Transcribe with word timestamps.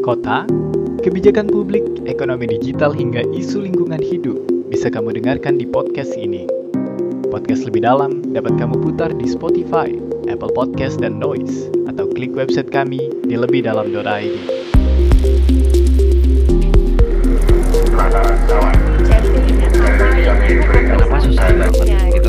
Kota, 0.00 0.48
kebijakan 1.04 1.52
publik, 1.52 1.84
ekonomi 2.08 2.48
digital 2.48 2.88
hingga 2.88 3.20
isu 3.36 3.68
lingkungan 3.68 4.00
hidup 4.00 4.40
bisa 4.72 4.88
kamu 4.88 5.12
dengarkan 5.12 5.60
di 5.60 5.68
podcast 5.68 6.16
ini. 6.16 6.48
Podcast 7.28 7.68
lebih 7.68 7.84
dalam 7.84 8.24
dapat 8.32 8.56
kamu 8.56 8.80
putar 8.80 9.12
di 9.12 9.28
Spotify, 9.28 9.92
Apple 10.24 10.56
Podcast, 10.56 11.04
dan 11.04 11.20
Noise, 11.20 11.68
atau 11.84 12.08
klik 12.08 12.32
website 12.32 12.72
kami 12.72 13.12
di 13.28 13.36
lebihdalam.id. 13.36 14.34
Kenapa 20.88 21.16
susah 21.20 21.48
banget 21.60 22.19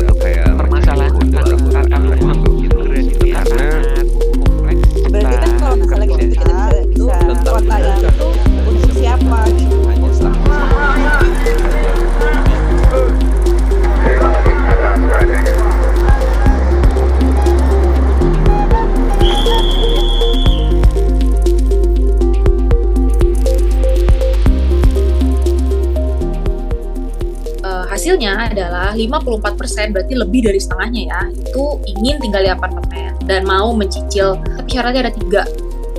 54% 29.08 29.94
berarti 29.94 30.14
lebih 30.14 30.40
dari 30.50 30.60
setengahnya 30.60 31.02
ya 31.08 31.20
itu 31.32 31.64
ingin 31.98 32.16
tinggal 32.20 32.42
di 32.44 32.50
apartemen 32.50 33.14
dan 33.26 33.46
mau 33.46 33.72
mencicil 33.72 34.38
tapi 34.38 34.68
syaratnya 34.70 35.08
ada 35.08 35.14
tiga 35.14 35.42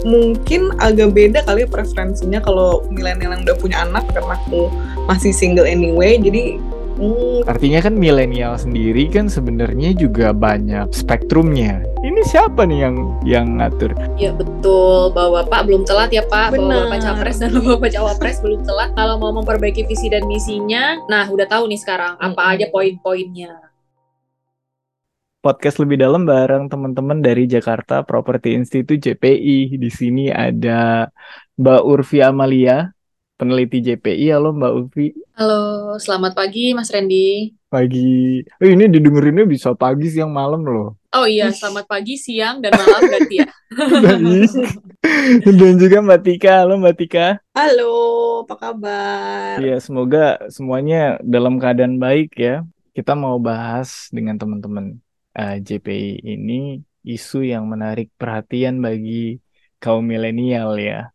Mungkin 0.04 0.76
agak 0.84 1.16
beda 1.16 1.40
kali 1.48 1.64
ya 1.64 1.68
preferensinya 1.72 2.44
kalau 2.44 2.84
milenial 2.92 3.40
yang 3.40 3.48
udah 3.48 3.56
punya 3.56 3.88
anak 3.88 4.04
karena 4.12 4.36
aku 4.36 4.68
masih 5.08 5.32
single 5.32 5.64
anyway. 5.64 6.20
Jadi 6.20 6.60
hmm, 7.00 7.48
Artinya 7.48 7.80
kan 7.80 7.96
milenial 7.96 8.60
sendiri 8.60 9.08
kan 9.08 9.32
sebenarnya 9.32 9.96
juga 9.96 10.36
banyak 10.36 10.92
spektrumnya. 10.92 11.88
Ini 12.04 12.22
siapa 12.32 12.62
nih 12.70 12.80
yang 12.86 12.96
yang 13.24 13.48
ngatur? 13.58 13.92
ya 14.16 14.30
betul 14.40 15.10
bahwa 15.18 15.42
Bapak 15.48 15.62
belum 15.68 15.84
telat 15.90 16.10
ya 16.14 16.24
Pak 16.34 16.48
bahwa 16.54 16.70
Benar. 16.70 16.78
Bapak 16.86 17.00
capres 17.06 17.38
dan 17.42 17.50
Bapak 17.56 17.90
cawapres 17.96 18.38
belum 18.44 18.62
telat 18.68 18.90
kalau 19.00 19.16
mau 19.22 19.32
memperbaiki 19.34 19.82
visi 19.90 20.08
dan 20.14 20.24
misinya 20.30 20.84
nah 21.12 21.26
udah 21.34 21.48
tahu 21.50 21.64
nih 21.72 21.80
sekarang 21.82 22.14
apa 22.20 22.42
Mm-mm. 22.42 22.54
aja 22.54 22.66
poin-poinnya 22.74 23.52
Podcast 25.44 25.76
lebih 25.84 26.00
dalam 26.00 26.24
bareng 26.24 26.72
teman-teman 26.72 27.20
dari 27.20 27.44
Jakarta 27.44 28.00
Property 28.08 28.56
Institute 28.56 28.96
JPI. 29.04 29.76
Di 29.76 29.90
sini 29.92 30.32
ada 30.32 31.12
Mbak 31.60 31.82
Urfi 31.84 32.24
Amalia, 32.24 32.88
peneliti 33.36 33.84
JPI. 33.84 34.32
Halo 34.32 34.56
Mbak 34.56 34.72
Urfi. 34.80 35.06
halo 35.34 35.54
selamat 35.98 36.32
pagi 36.38 36.78
Mas 36.78 36.90
Randy 36.94 37.50
Pagi. 37.74 38.46
Oh, 38.62 38.70
ini 38.70 38.86
didengerinnya 38.86 39.50
bisa 39.50 39.74
pagi, 39.74 40.06
siang, 40.14 40.30
malam 40.30 40.62
loh. 40.62 40.94
oh 41.10 41.26
iya 41.26 41.50
selamat 41.50 41.90
pagi 41.90 42.22
siang 42.22 42.62
dan 42.62 42.70
malam 42.78 43.02
berarti 43.02 43.42
ya. 43.42 43.50
Dan 45.58 45.74
juga 45.82 45.98
Mbak 46.06 46.22
Tika. 46.22 46.54
Halo 46.62 46.78
Mbak 46.78 46.96
Tika. 47.02 47.42
halo, 47.58 47.94
apa 48.46 48.56
kabar? 48.62 49.58
Iya, 49.58 49.82
semoga 49.82 50.38
semuanya 50.54 51.18
dalam 51.26 51.58
keadaan 51.58 51.98
baik 51.98 52.38
ya. 52.38 52.62
Kita 52.94 53.18
mau 53.18 53.42
bahas 53.42 54.14
dengan 54.14 54.38
teman-teman 54.38 55.02
eh, 55.34 55.58
JPI 55.58 56.22
ini 56.22 56.78
isu 57.02 57.42
yang 57.42 57.66
menarik 57.66 58.14
perhatian 58.22 58.78
bagi 58.86 59.42
kaum 59.82 60.06
milenial 60.06 60.78
ya, 60.78 61.10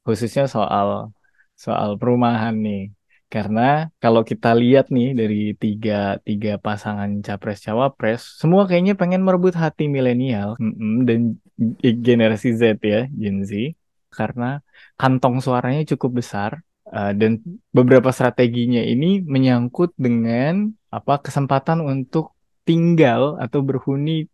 khususnya 0.00 0.48
soal 0.48 1.12
soal 1.52 2.00
perumahan 2.00 2.56
nih. 2.56 2.93
Karena 3.34 3.90
kalau 4.02 4.22
kita 4.30 4.50
lihat 4.62 4.86
nih 4.96 5.08
dari 5.20 5.40
tiga, 5.62 6.22
tiga 6.28 6.52
pasangan 6.66 7.10
capres-cawapres, 7.26 8.20
semua 8.40 8.62
kayaknya 8.68 8.94
pengen 9.00 9.26
merebut 9.26 9.54
hati 9.62 9.84
milenial 9.90 10.54
dan 11.08 11.20
generasi 12.06 12.48
Z 12.60 12.62
ya, 12.92 13.10
Gen 13.10 13.42
Z. 13.42 13.52
Karena 14.18 14.62
kantong 15.00 15.36
suaranya 15.44 15.82
cukup 15.92 16.22
besar 16.22 16.62
Uh, 16.84 17.16
dan 17.16 17.40
beberapa 17.72 18.12
strateginya 18.12 18.84
ini 18.84 19.24
menyangkut 19.24 19.96
dengan 19.96 20.68
apa 20.92 21.16
kesempatan 21.16 21.80
untuk 21.80 22.36
tinggal 22.68 23.40
atau 23.40 23.64
berhuni 23.64 24.28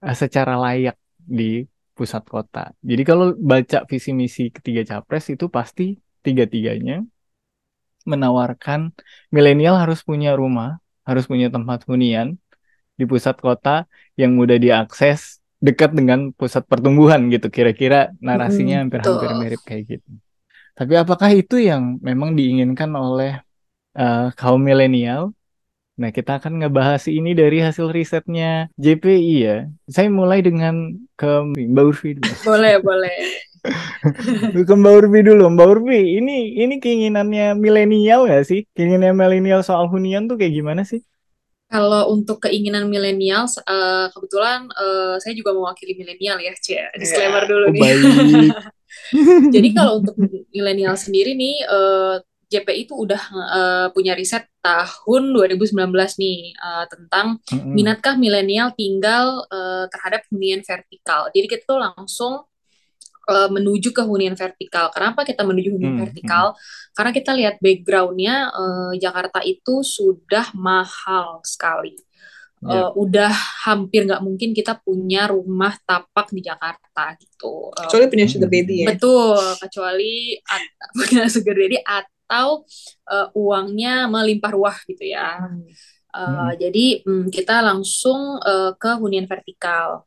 uh, 0.00 0.16
secara 0.16 0.56
layak 0.56 0.96
di 1.20 1.68
pusat 1.92 2.24
kota. 2.24 2.72
Jadi 2.80 3.02
kalau 3.04 3.36
baca 3.36 3.84
visi 3.84 4.16
misi 4.16 4.48
ketiga 4.48 4.82
capres 4.88 5.30
itu 5.36 5.52
pasti 5.52 6.00
tiga-tiganya 6.24 7.04
menawarkan 8.04 8.94
milenial 9.34 9.78
harus 9.78 10.02
punya 10.02 10.34
rumah, 10.34 10.78
harus 11.02 11.24
punya 11.26 11.48
tempat 11.48 11.84
hunian 11.88 12.38
di 12.98 13.04
pusat 13.08 13.38
kota 13.40 13.88
yang 14.14 14.36
mudah 14.36 14.60
diakses, 14.60 15.42
dekat 15.62 15.94
dengan 15.94 16.30
pusat 16.34 16.66
pertumbuhan 16.66 17.30
gitu. 17.30 17.48
Kira-kira 17.48 18.12
narasinya 18.18 18.82
hampir-hampir 18.82 19.30
mirip 19.38 19.62
kayak 19.64 19.82
gitu. 19.98 20.10
Tapi 20.72 20.94
apakah 20.96 21.30
itu 21.32 21.60
yang 21.60 22.00
memang 22.00 22.32
diinginkan 22.32 22.90
oleh 22.96 23.38
eh, 23.96 24.28
kaum 24.36 24.60
milenial? 24.60 25.30
Nah, 25.92 26.08
kita 26.08 26.40
akan 26.40 26.64
ngebahas 26.64 27.04
ini 27.04 27.36
dari 27.36 27.60
hasil 27.60 27.92
risetnya 27.92 28.72
JPI 28.80 29.34
ya. 29.44 29.58
Saya 29.84 30.08
mulai 30.08 30.40
dengan 30.40 30.96
ke 31.20 31.30
Mbak 31.52 31.84
Urfi 31.84 32.16
boleh 32.48 32.80
boleh 32.80 33.16
Ke 34.68 34.74
Mbak 34.80 34.92
Urfi 34.98 35.20
dulu. 35.28 35.42
Mbak 35.54 35.66
Urfi, 35.72 35.98
ini 36.18 36.32
ini 36.62 36.74
keinginannya 36.82 37.42
milenial 37.64 38.20
nggak 38.26 38.42
sih? 38.50 38.60
Keinginan 38.74 39.14
milenial 39.20 39.60
soal 39.68 39.86
hunian 39.92 40.22
tuh 40.30 40.36
kayak 40.40 40.54
gimana 40.58 40.82
sih? 40.90 41.00
Kalau 41.72 42.12
untuk 42.12 42.36
keinginan 42.44 42.84
milenial, 42.92 43.48
eh, 43.64 44.06
kebetulan 44.12 44.68
eh, 44.76 45.16
saya 45.24 45.32
juga 45.32 45.56
mewakili 45.56 45.96
milenial 45.96 46.36
ya, 46.44 46.52
Cia. 46.60 46.92
Disclaimer 47.00 47.42
dulu 47.48 47.66
Oh, 47.66 47.72
nih. 47.72 47.82
baik. 47.82 48.54
Jadi 49.52 49.68
kalau 49.76 50.00
untuk 50.00 50.16
milenial 50.52 50.96
sendiri 50.96 51.32
nih, 51.36 51.54
eh, 51.64 52.14
JPI 52.52 52.84
itu 52.84 52.94
udah 52.96 53.22
eh, 53.56 53.86
punya 53.96 54.12
riset 54.12 54.44
tahun 54.60 55.32
2019 55.32 56.16
nih 56.20 56.52
eh, 56.56 56.84
tentang 56.92 57.40
Mm-mm. 57.52 57.76
minatkah 57.76 58.14
milenial 58.20 58.72
tinggal 58.76 59.44
eh, 59.48 59.84
terhadap 59.92 60.24
hunian 60.32 60.60
vertikal. 60.64 61.28
Jadi 61.32 61.46
kita 61.48 61.64
tuh 61.68 61.80
langsung 61.80 62.44
eh, 63.30 63.48
menuju 63.52 63.88
ke 63.94 64.02
hunian 64.02 64.34
vertikal. 64.38 64.90
Kenapa 64.94 65.22
kita 65.28 65.42
menuju 65.46 65.68
hunian 65.78 65.94
Hmm, 65.94 66.02
vertikal? 66.08 66.56
Karena 66.96 67.10
kita 67.14 67.30
lihat 67.38 67.54
backgroundnya 67.62 68.34
eh, 68.50 68.92
Jakarta 69.02 69.38
itu 69.44 69.82
sudah 69.86 70.50
mahal 70.56 71.40
sekali. 71.44 71.94
Ya. 72.62 72.78
Eh, 72.78 72.90
udah 72.94 73.32
hampir 73.66 74.06
nggak 74.06 74.22
mungkin 74.22 74.54
kita 74.54 74.78
punya 74.86 75.26
rumah 75.26 75.74
tapak 75.82 76.30
di 76.30 76.40
Jakarta 76.46 77.14
gitu. 77.18 77.74
Eh, 77.74 77.82
Kecuali 77.82 78.06
punya 78.06 78.26
sugar 78.30 78.48
daddy 78.50 78.74
ya. 78.78 78.86
Betul, 78.94 79.38
kecuali 79.58 80.38
at- 80.46 80.74
punya 80.98 81.22
sugar 81.26 81.54
daddy 81.58 81.78
atau 81.82 82.62
eh, 83.10 83.26
uangnya 83.34 84.06
melimpah 84.06 84.50
ruah 84.54 84.78
gitu 84.86 85.04
ya. 85.10 85.42
Hmm. 85.42 85.66
Eh, 86.14 86.28
Mm-mm. 86.28 86.54
Jadi 86.62 86.84
mm, 87.02 87.24
kita 87.34 87.54
langsung 87.66 88.38
eh, 88.44 88.70
ke 88.78 88.90
hunian 89.00 89.26
vertikal. 89.26 90.06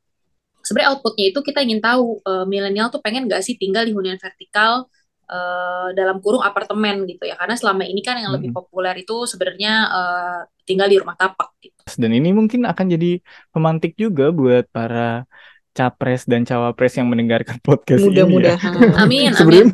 Sebenarnya 0.66 0.98
outputnya 0.98 1.26
itu 1.30 1.40
kita 1.46 1.62
ingin 1.62 1.80
tahu 1.80 2.20
eh, 2.26 2.46
milenial 2.50 2.90
tuh 2.90 3.00
pengen 3.00 3.30
nggak 3.30 3.46
sih 3.46 3.56
tinggal 3.56 3.86
di 3.86 3.94
hunian 3.94 4.18
vertikal 4.18 4.90
eh, 5.30 5.88
dalam 5.94 6.18
kurung 6.20 6.42
apartemen 6.42 7.06
gitu 7.06 7.30
ya. 7.30 7.38
Karena 7.38 7.54
selama 7.54 7.86
ini 7.86 8.02
kan 8.02 8.18
yang 8.18 8.34
lebih 8.34 8.50
populer 8.50 8.98
itu 8.98 9.30
sebenarnya 9.30 9.74
eh, 9.94 10.40
tinggal 10.66 10.90
di 10.90 10.98
rumah 10.98 11.14
tapak 11.14 11.54
gitu. 11.62 11.82
Dan 12.02 12.12
ini 12.18 12.34
mungkin 12.34 12.66
akan 12.66 12.86
jadi 12.90 13.22
pemantik 13.54 13.94
juga 13.94 14.34
buat 14.34 14.66
para 14.74 15.30
capres 15.76 16.24
dan 16.24 16.48
cawapres 16.48 16.96
yang 16.96 17.12
mendengarkan 17.12 17.60
podcast 17.60 18.00
ini 18.00 18.16
ya. 18.16 18.24
Mudah-mudahan. 18.24 18.72
Amin, 19.04 19.36
amin. 19.36 19.36
Sebenarnya 19.36 19.68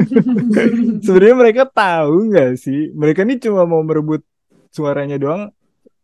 sebenarnya 1.08 1.36
mereka 1.40 1.62
tahu 1.64 2.28
nggak 2.28 2.52
sih? 2.60 2.92
Mereka 2.92 3.24
ini 3.24 3.40
cuma 3.40 3.64
mau 3.64 3.80
merebut 3.80 4.20
suaranya 4.68 5.16
doang, 5.16 5.48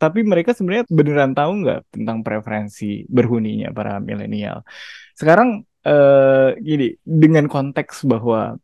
tapi 0.00 0.25
mereka 0.25 0.50
sebenarnya 0.56 0.88
beneran 0.88 1.32
tahu 1.37 1.50
nggak 1.61 1.81
tentang 1.93 2.19
preferensi 2.25 3.05
berhuninya 3.05 3.69
para 3.76 4.00
milenial. 4.00 4.64
Sekarang 5.12 5.49
eh, 5.85 6.49
gini, 6.56 6.97
dengan 7.05 7.44
konteks 7.52 8.08
bahwa 8.08 8.56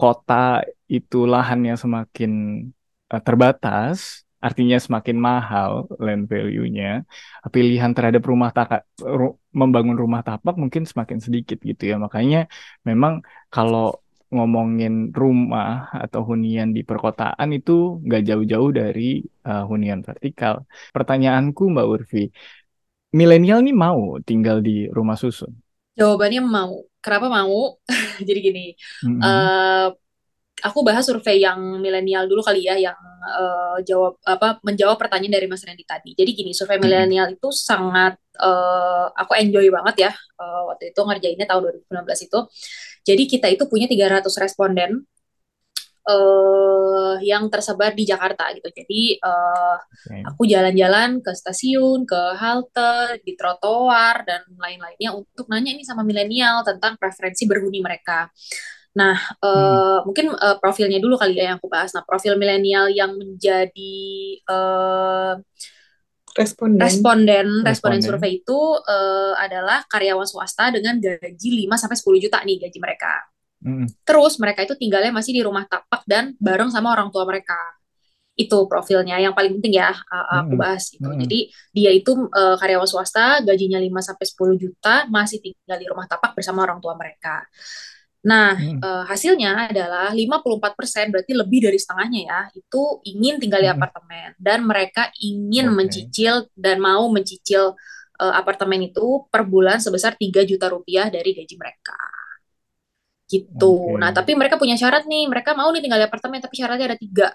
kota 0.00 0.64
itu 0.88 1.28
lahannya 1.28 1.76
semakin 1.76 2.32
eh, 3.12 3.22
terbatas, 3.26 4.24
artinya 4.40 4.78
semakin 4.80 5.16
mahal 5.28 5.70
land 6.00 6.24
value-nya, 6.30 7.04
pilihan 7.52 7.92
terhadap 7.92 8.22
rumah 8.24 8.50
tapak 8.56 8.80
membangun 9.52 9.96
rumah 9.98 10.22
tapak 10.24 10.54
mungkin 10.56 10.88
semakin 10.88 11.18
sedikit 11.20 11.58
gitu 11.60 11.82
ya. 11.90 11.96
Makanya 12.00 12.48
memang 12.88 13.20
kalau 13.52 14.00
ngomongin 14.34 14.92
rumah 15.20 15.68
atau 16.04 16.20
hunian 16.30 16.68
di 16.76 16.80
perkotaan 16.88 17.48
itu 17.56 17.72
nggak 18.06 18.22
jauh-jauh 18.28 18.70
dari 18.80 19.02
uh, 19.48 19.62
hunian 19.70 20.00
vertikal. 20.08 20.54
Pertanyaanku 20.94 21.62
Mbak 21.74 21.86
Urfi, 21.92 22.18
milenial 23.18 23.58
nih 23.66 23.74
mau 23.84 24.00
tinggal 24.28 24.56
di 24.66 24.72
rumah 24.96 25.16
susun? 25.22 25.52
Jawabannya 25.98 26.40
mau. 26.46 26.74
Kenapa 27.02 27.26
mau? 27.30 27.58
Jadi 28.28 28.38
gini, 28.42 28.64
Mm-mm. 29.02 29.50
eh 29.58 29.86
aku 30.58 30.80
bahas 30.86 31.06
survei 31.06 31.38
yang 31.46 31.60
milenial 31.82 32.26
dulu 32.30 32.42
kali 32.42 32.66
ya, 32.68 32.74
yang 32.78 32.98
eh, 33.24 33.76
jawab 33.88 34.18
apa 34.26 34.58
menjawab 34.66 34.96
pertanyaan 35.00 35.34
dari 35.38 35.46
Mas 35.50 35.62
Randy 35.66 35.84
tadi. 35.86 36.10
Jadi 36.18 36.30
gini, 36.38 36.50
survei 36.56 36.78
milenial 36.82 37.34
itu 37.36 37.48
sangat 37.54 38.18
eh, 38.38 39.06
aku 39.14 39.32
enjoy 39.38 39.66
banget 39.74 39.96
ya 40.10 40.12
eh, 40.14 40.62
waktu 40.70 40.84
itu 40.94 41.00
ngerjainnya 41.06 41.46
tahun 41.50 41.60
2019 41.66 42.20
itu. 42.26 42.38
Jadi 43.08 43.22
kita 43.24 43.46
itu 43.48 43.64
punya 43.64 43.88
300 43.88 44.28
responden 44.36 45.08
eh 46.08 46.88
yang 47.20 47.48
tersebar 47.52 47.92
di 47.96 48.04
Jakarta 48.08 48.48
gitu. 48.56 48.68
Jadi 48.72 49.16
eh, 49.20 49.76
Oke. 49.80 50.16
aku 50.28 50.42
jalan-jalan 50.48 51.20
ke 51.24 51.32
stasiun, 51.32 52.04
ke 52.08 52.20
halte, 52.36 53.20
di 53.24 53.32
trotoar 53.36 54.24
dan 54.28 54.42
lain-lainnya 54.56 55.10
untuk 55.16 55.46
nanya 55.52 55.72
ini 55.74 55.84
sama 55.84 56.02
milenial 56.04 56.62
tentang 56.64 56.96
preferensi 57.00 57.44
berhuni 57.48 57.80
mereka. 57.84 58.28
Nah, 58.96 59.14
eh, 59.44 59.98
mungkin 60.06 60.34
eh, 60.34 60.56
profilnya 60.62 60.98
dulu 60.98 61.14
kali 61.20 61.38
ya 61.38 61.54
yang 61.54 61.58
aku 61.60 61.68
bahas. 61.70 61.92
Nah, 61.94 62.04
profil 62.08 62.34
milenial 62.40 62.90
yang 62.90 63.14
menjadi 63.14 64.04
eh, 64.42 65.34
Responden. 66.38 66.78
responden 66.78 67.46
responden 67.66 67.98
Responden. 67.98 68.02
survei 68.06 68.32
itu 68.38 68.60
eh, 68.86 69.34
adalah 69.42 69.82
karyawan 69.90 70.22
swasta 70.22 70.70
dengan 70.70 71.02
gaji 71.02 71.48
5 71.66 71.74
sampai 71.74 71.96
10 71.98 72.24
juta 72.24 72.38
nih 72.46 72.56
gaji 72.62 72.78
mereka. 72.78 73.12
Mm-mm. 73.58 73.90
Terus 74.06 74.38
mereka 74.38 74.62
itu 74.62 74.78
tinggalnya 74.78 75.10
masih 75.10 75.34
di 75.34 75.42
rumah 75.42 75.66
tapak 75.66 76.06
dan 76.06 76.38
bareng 76.38 76.70
sama 76.70 76.94
orang 76.94 77.10
tua 77.10 77.26
mereka. 77.26 77.58
Itu 78.38 78.70
profilnya 78.70 79.18
yang 79.18 79.34
paling 79.34 79.58
penting 79.58 79.82
ya 79.82 79.90
uh, 79.90 80.46
aku 80.46 80.54
bahas 80.54 80.94
itu. 80.94 81.02
Mm-mm. 81.02 81.26
Jadi 81.26 81.50
dia 81.74 81.90
itu 81.90 82.14
uh, 82.14 82.54
karyawan 82.54 82.86
swasta, 82.86 83.42
gajinya 83.42 83.82
5 83.82 84.14
sampai 84.14 84.24
10 84.30 84.62
juta, 84.62 84.94
masih 85.10 85.42
tinggal 85.42 85.78
di 85.82 85.86
rumah 85.90 86.06
tapak 86.06 86.38
bersama 86.38 86.62
orang 86.62 86.78
tua 86.78 86.94
mereka. 86.94 87.42
Nah, 88.28 88.60
Mm-mm. 88.60 88.78
uh, 88.84 89.04
hasilnya 89.08 89.72
adalah 89.72 90.12
54% 90.12 91.08
berarti 91.12 91.32
lebih 91.32 91.60
dari 91.66 91.78
setengahnya 91.80 92.20
ya, 92.30 92.40
itu 92.60 92.82
ingin 93.08 93.40
tinggal 93.40 93.60
di 93.64 93.68
Mm-mm. 93.68 93.76
apartemen 93.76 94.28
dan 94.36 94.58
mereka 94.68 95.08
ingin 95.24 95.72
Oke. 95.72 95.76
mencicil 95.78 96.34
dan 96.52 96.76
mau 96.82 97.08
mencicil 97.08 97.72
uh, 98.20 98.34
apartemen 98.40 98.80
itu 98.92 99.24
per 99.32 99.48
bulan 99.48 99.80
sebesar 99.80 100.12
3 100.20 100.44
juta 100.44 100.68
rupiah 100.68 101.08
dari 101.08 101.32
gaji 101.32 101.54
mereka 101.56 101.96
gitu. 103.28 103.66
Oke. 103.84 103.98
Nah, 104.00 104.10
tapi 104.16 104.32
mereka 104.40 104.56
punya 104.56 104.74
syarat 104.80 105.04
nih. 105.04 105.28
Mereka 105.28 105.52
mau 105.52 105.68
nih 105.72 105.82
tinggal 105.84 106.00
di 106.00 106.06
apartemen, 106.08 106.40
tapi 106.40 106.54
syaratnya 106.56 106.86
ada 106.94 106.98
tiga. 106.98 107.28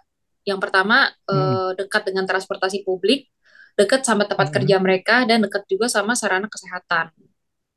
Yang 0.43 0.59
pertama, 0.63 1.07
eh, 1.29 1.69
dekat 1.79 2.01
dengan 2.09 2.25
transportasi 2.25 2.81
publik, 2.87 3.29
dekat 3.77 4.01
sama 4.03 4.25
tempat 4.25 4.49
Mm-mm. 4.49 4.55
kerja 4.55 4.75
mereka, 4.81 5.15
dan 5.29 5.45
dekat 5.45 5.63
juga 5.69 5.85
sama 5.89 6.17
sarana 6.17 6.49
kesehatan. 6.49 7.13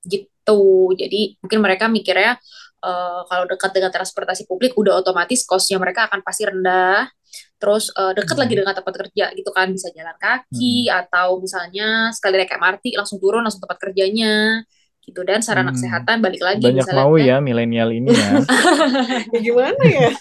Gitu. 0.06 0.60
Jadi, 0.96 1.36
mungkin 1.42 1.60
mereka 1.64 1.86
mikirnya, 1.92 2.40
eh, 2.87 3.21
kalau 3.27 3.44
dekat 3.50 3.71
dengan 3.75 3.91
transportasi 3.91 4.47
publik, 4.47 4.79
udah 4.79 5.03
otomatis 5.03 5.43
cost-nya 5.43 5.83
mereka 5.83 6.06
akan 6.06 6.23
pasti 6.23 6.47
rendah. 6.47 7.11
Terus, 7.59 7.91
eh, 7.93 8.12
dekat 8.17 8.37
lagi 8.38 8.55
Mm-mm. 8.55 8.61
dengan 8.62 8.75
tempat 8.79 8.94
kerja, 9.03 9.25
gitu 9.35 9.50
kan. 9.50 9.67
Bisa 9.75 9.91
jalan 9.93 10.15
kaki, 10.21 10.88
atau 10.93 11.43
misalnya 11.43 12.15
sekali 12.15 12.38
naik 12.41 12.53
MRT, 12.55 12.94
langsung 12.97 13.19
turun, 13.19 13.43
langsung 13.44 13.61
tempat 13.65 13.79
kerjanya. 13.83 14.62
Gitu. 15.06 15.23
Dan 15.23 15.38
sarana 15.38 15.71
Hmm. 15.71 15.79
kesehatan, 15.79 16.19
balik 16.19 16.43
lagi, 16.43 16.67
Banyak 16.67 16.83
misalnya 16.83 17.06
mau 17.06 17.15
ya 17.15 17.38
milenial 17.38 17.94
ini 17.94 18.11
ya. 18.11 18.43
Ya 19.35 19.38
gimana 19.38 19.83
ya? 19.87 20.11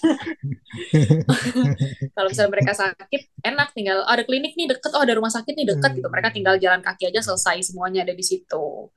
Kalau 2.15 2.27
misalnya 2.29 2.51
mereka 2.53 2.71
sakit, 2.77 3.21
enak 3.41 3.73
tinggal 3.73 4.05
oh, 4.05 4.13
ada 4.13 4.21
klinik 4.21 4.53
nih 4.53 4.69
deket, 4.69 4.93
oh 4.93 5.01
ada 5.01 5.17
rumah 5.17 5.33
sakit 5.33 5.57
nih 5.57 5.73
deket 5.73 5.91
gitu. 5.97 6.07
Mereka 6.07 6.29
Hmm. 6.29 6.37
tinggal 6.37 6.55
jalan 6.61 6.81
kaki 6.85 7.09
aja 7.09 7.25
selesai 7.25 7.65
semuanya 7.65 8.05
ada 8.05 8.13
di 8.13 8.21
situ. 8.21 8.93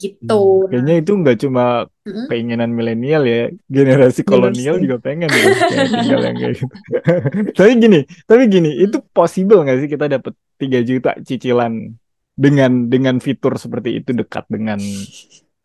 Gitu. 0.00 0.24
Hmm. 0.24 0.64
Nah, 0.64 0.68
Kayaknya 0.72 0.94
itu 1.04 1.12
nggak 1.12 1.38
cuma 1.44 1.64
mm-mm. 2.08 2.26
keinginan 2.32 2.72
milenial 2.72 3.22
ya, 3.28 3.52
generasi 3.68 4.24
kolonial 4.24 4.80
juga 4.80 4.96
pengen 4.96 5.28
kayak 5.36 5.92
tinggal 5.92 6.20
yang 6.24 6.36
kayak 6.40 6.54
gitu. 6.56 6.74
Tapi 7.60 7.70
gini, 7.76 8.00
tapi 8.24 8.42
gini, 8.48 8.70
itu 8.80 8.96
Hmm. 8.96 9.08
possible 9.12 9.60
nggak 9.60 9.78
sih 9.84 9.88
kita 9.92 10.08
dapat 10.08 10.32
3 10.56 10.80
juta 10.88 11.10
cicilan 11.20 11.92
dengan 12.32 12.88
dengan 12.88 13.20
fitur 13.20 13.60
seperti 13.60 14.00
itu 14.00 14.16
dekat 14.16 14.48
dengan 14.48 14.80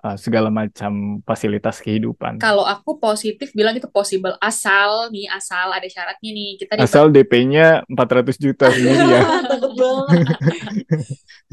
uh, 0.04 0.18
segala 0.20 0.52
macam 0.52 1.24
fasilitas 1.24 1.80
kehidupan. 1.80 2.38
Kalau 2.44 2.68
aku 2.68 3.00
positif 3.00 3.56
bilang 3.56 3.80
itu 3.80 3.88
possible 3.88 4.36
asal 4.44 5.08
nih 5.16 5.32
asal 5.32 5.72
ada 5.72 5.88
syaratnya 5.88 6.32
nih 6.36 6.50
kita 6.60 6.72
Asal 6.84 7.08
DP-nya 7.16 7.88
400 7.88 8.36
juta 8.36 8.68
sendiri 8.68 9.04
ya. 9.16 9.22
Takut 9.48 9.72
banget. 9.80 10.28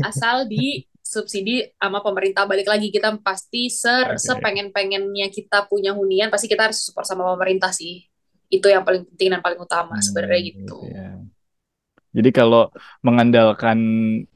asal 0.02 0.50
di 0.50 0.90
subsidi 1.12 1.55
sama 1.76 2.00
pemerintah 2.00 2.49
balik 2.49 2.69
lagi 2.73 2.88
kita 2.88 3.09
pasti 3.20 3.69
ser 3.69 4.17
Oke. 4.17 4.20
sepengen-pengennya 4.26 5.29
kita 5.29 5.69
punya 5.70 5.93
hunian 5.93 6.32
pasti 6.32 6.49
kita 6.49 6.73
harus 6.73 6.81
support 6.81 7.05
sama 7.05 7.29
pemerintah 7.37 7.70
sih 7.76 8.00
itu 8.49 8.67
yang 8.69 8.85
paling 8.85 9.05
penting 9.09 9.29
dan 9.32 9.41
paling 9.44 9.61
utama 9.61 9.97
sebenarnya 10.00 10.41
Hmm, 10.41 10.49
gitu 10.49 10.76
gitu 10.76 10.76
ya. 10.88 11.09
Jadi 12.12 12.29
kalau 12.29 12.69
mengandalkan 13.00 13.79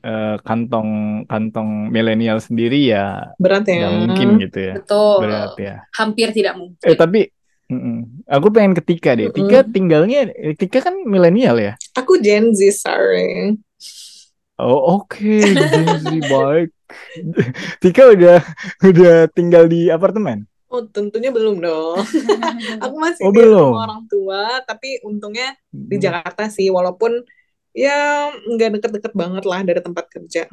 eh, 0.00 0.36
kantong 0.40 0.88
kantong 1.28 1.92
milenial 1.92 2.40
sendiri 2.40 2.88
ya 2.88 3.36
Berat 3.36 3.68
nggak 3.68 3.92
ya. 3.92 4.00
mungkin 4.00 4.28
gitu 4.40 4.58
ya. 4.72 4.74
betul 4.80 5.20
Berat 5.20 5.52
ya. 5.60 5.74
hampir 6.00 6.28
tidak 6.32 6.54
mungkin 6.56 6.80
Eh 6.80 6.96
tapi 6.96 7.28
mm-mm. 7.68 8.24
aku 8.24 8.46
pengen 8.54 8.72
ke 8.78 8.82
Tika 8.84 9.12
deh. 9.18 9.28
Tika 9.28 9.60
tinggalnya 9.68 10.32
Tika 10.56 10.78
kan 10.80 10.94
milenial 11.04 11.56
ya. 11.60 11.72
Aku 11.96 12.16
Gen 12.20 12.52
Z, 12.56 12.80
sorry. 12.80 13.56
Oh 14.58 14.78
oke, 14.96 15.18
Gen 15.70 15.90
Z 16.00 16.04
baik. 16.32 16.68
Tika 17.82 18.02
udah 18.14 18.38
udah 18.84 19.14
tinggal 19.36 19.64
di 19.68 19.88
apartemen. 19.92 20.48
Oh, 20.66 20.82
tentunya 20.90 21.30
belum 21.30 21.62
dong. 21.62 22.02
Aku 22.84 22.96
masih 22.98 23.26
Oh, 23.26 23.30
di 23.30 23.38
belum. 23.38 23.54
rumah 23.54 23.86
orang 23.86 24.02
tua, 24.10 24.60
tapi 24.66 24.98
untungnya 25.06 25.54
di. 25.72 25.96
Jakarta 26.02 26.50
sih, 26.50 26.66
walaupun 26.74 27.22
ya 27.76 28.30
nggak 28.34 28.70
deket-deket 28.80 29.12
banget 29.14 29.44
lah 29.46 29.60
dari 29.62 29.80
tempat 29.84 30.06
kerja. 30.10 30.50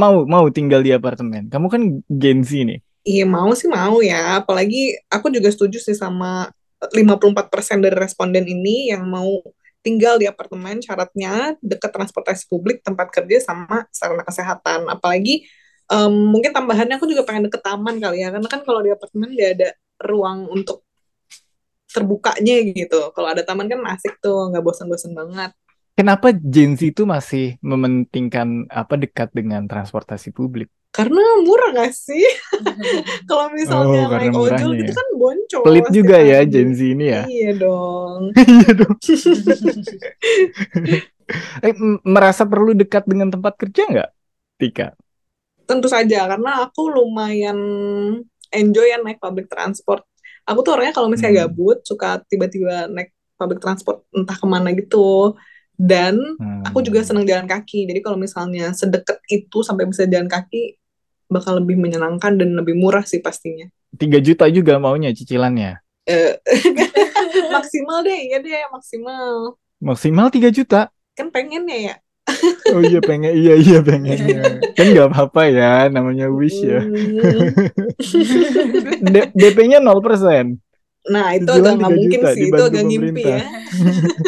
Mau 0.00 0.14
mau 0.32 0.46
tinggal 0.56 0.80
di 0.86 0.90
apartemen. 0.98 1.42
Kamu 1.52 1.66
kan 1.74 1.82
Gen 2.22 2.38
Z 2.48 2.50
nih. 2.68 2.80
Iya 3.08 3.24
mau 3.24 3.50
sih 3.56 3.68
mau 3.76 3.96
ya, 4.04 4.16
apalagi 4.44 4.92
aku 5.08 5.26
juga 5.32 5.48
setuju 5.48 5.78
sih 5.80 5.96
sama 5.96 6.52
54% 6.92 7.78
dari 7.84 7.96
responden 7.96 8.44
ini 8.44 8.92
yang 8.92 9.08
mau 9.08 9.40
tinggal 9.80 10.20
di 10.20 10.28
apartemen 10.28 10.80
syaratnya 10.80 11.56
dekat 11.60 11.90
transportasi 11.92 12.46
publik, 12.48 12.84
tempat 12.84 13.08
kerja 13.12 13.40
sama 13.40 13.84
sarana 13.92 14.24
kesehatan. 14.24 14.88
Apalagi 14.88 15.44
em, 15.88 16.14
mungkin 16.30 16.52
tambahannya 16.52 16.96
aku 17.00 17.08
juga 17.08 17.24
pengen 17.24 17.48
deket 17.48 17.64
taman 17.64 17.96
kali 17.98 18.22
ya, 18.24 18.28
karena 18.32 18.48
kan 18.48 18.60
kalau 18.64 18.80
di 18.84 18.90
apartemen 18.92 19.32
nggak 19.32 19.50
ada 19.60 19.68
ruang 20.00 20.48
untuk 20.48 20.84
terbukanya 21.90 22.56
gitu. 22.70 23.10
Kalau 23.10 23.28
ada 23.28 23.42
taman 23.42 23.66
kan 23.66 23.82
asik 23.92 24.22
tuh, 24.22 24.48
nggak 24.54 24.62
bosan-bosan 24.62 25.12
banget. 25.12 25.50
Kenapa 25.98 26.32
Gen 26.32 26.78
Z 26.78 26.96
itu 26.96 27.02
masih 27.04 27.60
mementingkan 27.60 28.70
apa 28.70 28.96
dekat 28.96 29.34
dengan 29.36 29.66
transportasi 29.68 30.32
publik? 30.32 30.70
Karena 30.90 31.22
murah 31.46 31.70
nggak 31.70 31.92
sih? 31.94 32.26
Kalau 33.30 33.46
misalnya 33.54 34.10
Oh, 34.10 34.10
naik 34.10 34.34
ojol 34.34 34.70
gitu 34.74 34.90
ya. 34.90 34.96
kan 34.98 35.06
boncos. 35.14 35.64
Pelit 35.64 35.86
juga 35.94 36.16
tiap 36.18 36.30
ya. 36.30 36.38
Gen 36.50 36.70
Z 36.74 36.80
ini 36.82 37.04
ya. 37.08 37.22
Iya 37.30 37.50
dong. 37.56 38.20
Iya 38.50 38.70
dong. 38.74 38.96
Eh, 41.62 41.70
merasa 42.02 42.42
perlu 42.42 42.74
dekat 42.74 43.06
dengan 43.06 43.30
tempat 43.30 43.54
kerja 43.54 43.86
nggak, 43.86 44.10
Tika? 44.58 44.98
Tentu 45.62 45.86
saja, 45.86 46.26
karena 46.26 46.66
aku 46.66 46.90
lumayan 46.90 47.54
enjoy 48.50 48.90
ya 48.90 48.98
naik 48.98 49.22
public 49.22 49.46
transport. 49.46 50.02
Aku 50.42 50.66
tuh 50.66 50.74
orangnya 50.74 50.90
kalau 50.90 51.06
misalnya 51.06 51.46
Hmm. 51.46 51.54
gabut, 51.54 51.78
suka 51.86 52.18
tiba-tiba 52.26 52.90
naik 52.90 53.14
public 53.38 53.62
transport 53.62 54.02
entah 54.10 54.34
ke 54.34 54.46
mana 54.50 54.74
gitu. 54.74 55.38
Dan 55.78 56.18
aku 56.66 56.82
juga 56.82 57.06
Hmm. 57.06 57.08
seneng 57.14 57.24
jalan 57.30 57.46
kaki. 57.46 57.86
Jadi 57.86 58.00
kalau 58.02 58.18
misalnya 58.18 58.74
sedekat 58.74 59.22
itu 59.30 59.62
sampai 59.62 59.86
bisa 59.86 60.10
jalan 60.10 60.26
kaki, 60.26 60.79
bakal 61.30 61.62
lebih 61.62 61.78
menyenangkan 61.78 62.36
dan 62.36 62.58
lebih 62.58 62.74
murah 62.74 63.06
sih 63.06 63.22
pastinya. 63.22 63.70
3 63.96 64.18
juta 64.18 64.50
juga 64.50 64.76
maunya 64.82 65.14
cicilannya. 65.14 65.78
Eh, 66.10 66.34
maksimal 67.54 68.02
deh, 68.02 68.20
iya 68.28 68.38
deh, 68.42 68.66
maksimal. 68.74 69.54
Maksimal 69.78 70.26
3 70.28 70.50
juta. 70.50 70.90
Kan 71.14 71.30
pengennya 71.30 71.78
ya. 71.78 71.94
Oh 72.70 72.82
iya 72.82 73.02
pengen, 73.02 73.34
iya 73.34 73.54
iya 73.58 73.78
pengennya. 73.82 74.62
Kan 74.78 74.94
nggak 74.94 75.08
apa-apa 75.10 75.42
ya, 75.50 75.72
namanya 75.90 76.30
wish 76.30 76.62
ya. 76.62 76.82
D- 79.14 79.30
DP-nya 79.34 79.82
0%. 79.82 80.54
Nah, 81.08 81.32
itu 81.32 81.48
agak 81.48 81.80
nggak 81.80 81.92
3 81.96 81.96
mungkin 81.96 82.20
sih. 82.28 82.44
Itu 82.52 82.62
agak 82.68 82.84
ngimpi 82.84 83.22
ya. 83.24 83.40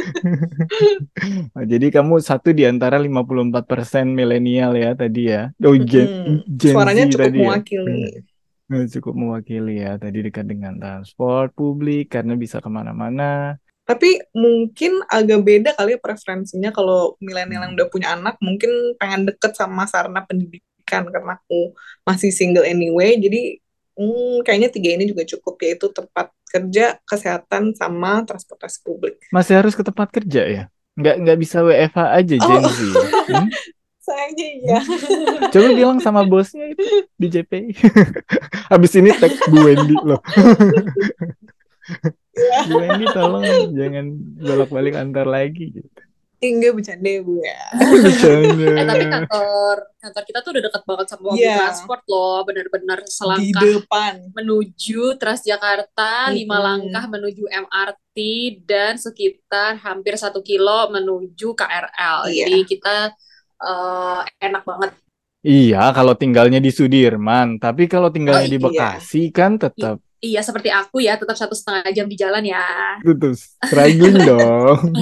Nah, 1.54 1.64
jadi 1.72 1.86
kamu 1.92 2.14
satu 2.24 2.48
di 2.56 2.64
antara 2.68 2.96
54% 3.00 4.06
milenial 4.18 4.72
ya 4.76 4.90
tadi 4.96 5.20
ya. 5.32 5.42
Oh, 5.64 5.76
Gen, 5.76 6.08
Mm-mm. 6.08 6.36
Gen 6.48 6.74
Suaranya 6.74 6.96
Z 6.96 7.08
cukup 7.12 7.20
tadi 7.20 7.38
ya. 7.38 7.44
mewakili. 7.46 8.00
Nah, 8.70 8.82
cukup 8.94 9.14
mewakili 9.20 9.74
ya. 9.84 9.92
Tadi 10.02 10.18
dekat 10.26 10.44
dengan 10.48 10.72
transport 10.80 11.48
publik 11.58 12.04
karena 12.14 12.32
bisa 12.42 12.56
ke 12.64 12.70
mana-mana. 12.72 13.56
Tapi 13.82 14.22
mungkin 14.32 15.02
agak 15.10 15.40
beda 15.42 15.70
kali 15.74 15.98
ya 15.98 16.00
preferensinya 16.00 16.70
kalau 16.70 17.18
milenial 17.18 17.66
yang 17.66 17.74
Hmm. 17.74 17.76
udah 17.76 17.88
punya 17.90 18.08
anak 18.14 18.38
mungkin 18.38 18.70
pengen 18.96 19.26
deket 19.28 19.58
sama 19.58 19.90
sarana 19.90 20.22
pendidikan 20.22 21.02
karena 21.10 21.34
aku 21.36 21.74
masih 22.06 22.30
single 22.32 22.64
anyway. 22.66 23.18
Jadi 23.18 23.58
Hmm, 23.92 24.40
kayaknya 24.40 24.72
tiga 24.72 24.96
ini 24.96 25.04
juga 25.04 25.20
cukup 25.28 25.60
yaitu 25.68 25.84
tempat 25.92 26.32
kerja, 26.52 27.00
kesehatan, 27.08 27.72
sama 27.72 28.20
transportasi 28.28 28.84
publik. 28.84 29.16
Masih 29.32 29.56
harus 29.56 29.72
ke 29.72 29.80
tempat 29.80 30.12
kerja 30.12 30.42
ya? 30.44 30.64
Nggak 30.92 31.16
nggak 31.24 31.38
bisa 31.40 31.64
WFH 31.64 31.98
aja 31.98 32.34
Oh. 32.36 32.46
Gen 32.46 32.62
Z. 32.68 32.78
Hmm? 33.32 33.48
Sayangnya 34.02 34.46
iya. 34.58 34.78
Coba 35.54 35.68
bilang 35.78 35.98
sama 36.02 36.26
bosnya 36.26 36.74
itu 36.74 37.06
di 37.14 37.26
JPI. 37.30 37.70
Habis 38.66 38.92
ini 38.98 39.14
tag 39.14 39.30
Bu 39.46 39.62
Wendy 39.62 39.94
loh. 40.02 40.18
Iya. 42.34 42.58
Bu 42.68 42.74
Wendy 42.82 43.06
tolong 43.14 43.46
jangan 43.78 44.06
bolak-balik 44.42 44.94
antar 44.98 45.26
lagi 45.30 45.70
gitu. 45.78 46.00
Enggak 46.42 46.74
bercanda 46.74 47.06
ya, 47.06 47.20
Bu 47.22 47.34
ya. 47.38 47.62
Bercanda. 47.70 48.66
Eh 48.74 48.84
tapi 48.84 49.04
kantor 49.06 49.76
kantor 49.96 50.22
kita 50.26 50.38
tuh 50.42 50.50
udah 50.58 50.62
deket 50.66 50.82
banget 50.82 51.06
sama 51.06 51.22
mobil 51.22 51.38
Iya. 51.38 51.54
transport 51.56 52.02
loh, 52.10 52.38
bener-bener 52.42 52.98
Di 52.98 53.12
selangkah 53.14 53.62
depan. 53.62 54.12
menuju 54.34 55.02
Transjakarta, 55.16 56.34
lima 56.34 56.58
Mm-mm. 56.58 56.66
langkah 56.66 57.04
menuju 57.06 57.44
MRT 57.46 58.16
dan 58.66 58.98
sekitar 58.98 59.78
hampir 59.78 60.18
satu 60.18 60.42
kilo 60.42 60.90
menuju 60.90 61.54
KRL. 61.54 62.26
Iya. 62.26 62.50
Jadi 62.50 62.58
kita 62.66 62.94
eh, 63.62 64.20
enak 64.42 64.66
banget. 64.66 64.90
Iya, 65.42 65.90
kalau 65.90 66.14
tinggalnya 66.14 66.58
di 66.58 66.70
Sudirman, 66.70 67.58
tapi 67.58 67.86
kalau 67.86 68.10
tinggalnya 68.10 68.46
Oh, 68.46 68.50
di 68.50 68.58
iya. 68.58 68.66
Bekasi 68.66 69.30
kan 69.30 69.58
tetap 69.58 70.02
Iya 70.22 70.38
seperti 70.38 70.70
aku 70.70 71.02
ya, 71.02 71.18
tetap 71.18 71.34
satu 71.34 71.50
setengah 71.50 71.82
jam 71.90 72.06
di 72.06 72.14
jalan 72.14 72.46
ya. 72.46 72.62
tetap 73.02 73.34
struggling 73.34 74.22
dong. 74.30 74.94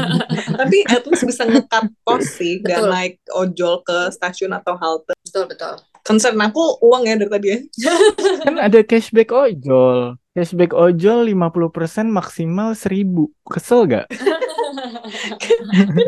Tapi 0.51 0.81
at 0.89 1.05
least 1.05 1.29
bisa 1.29 1.45
ngekat 1.45 1.93
pos 2.01 2.25
sih, 2.35 2.57
gak 2.59 2.81
Betul. 2.81 2.89
naik 2.89 3.15
ojol 3.31 3.85
ke 3.85 4.09
stasiun 4.11 4.49
atau 4.51 4.81
halte. 4.81 5.13
Betul 5.21 5.45
betul. 5.45 5.77
Concern 6.01 6.41
aku 6.41 6.81
uang 6.81 7.05
ya 7.05 7.21
dari 7.21 7.29
tadi 7.29 7.47
ya. 7.53 7.59
Kan 8.49 8.57
ada 8.57 8.81
cashback 8.81 9.29
ojol. 9.29 10.17
Cashback 10.33 10.73
ojol 10.73 11.29
50% 11.29 11.69
maksimal 12.09 12.73
1000. 12.73 13.05
Kesel 13.45 13.81
gak? 13.87 14.07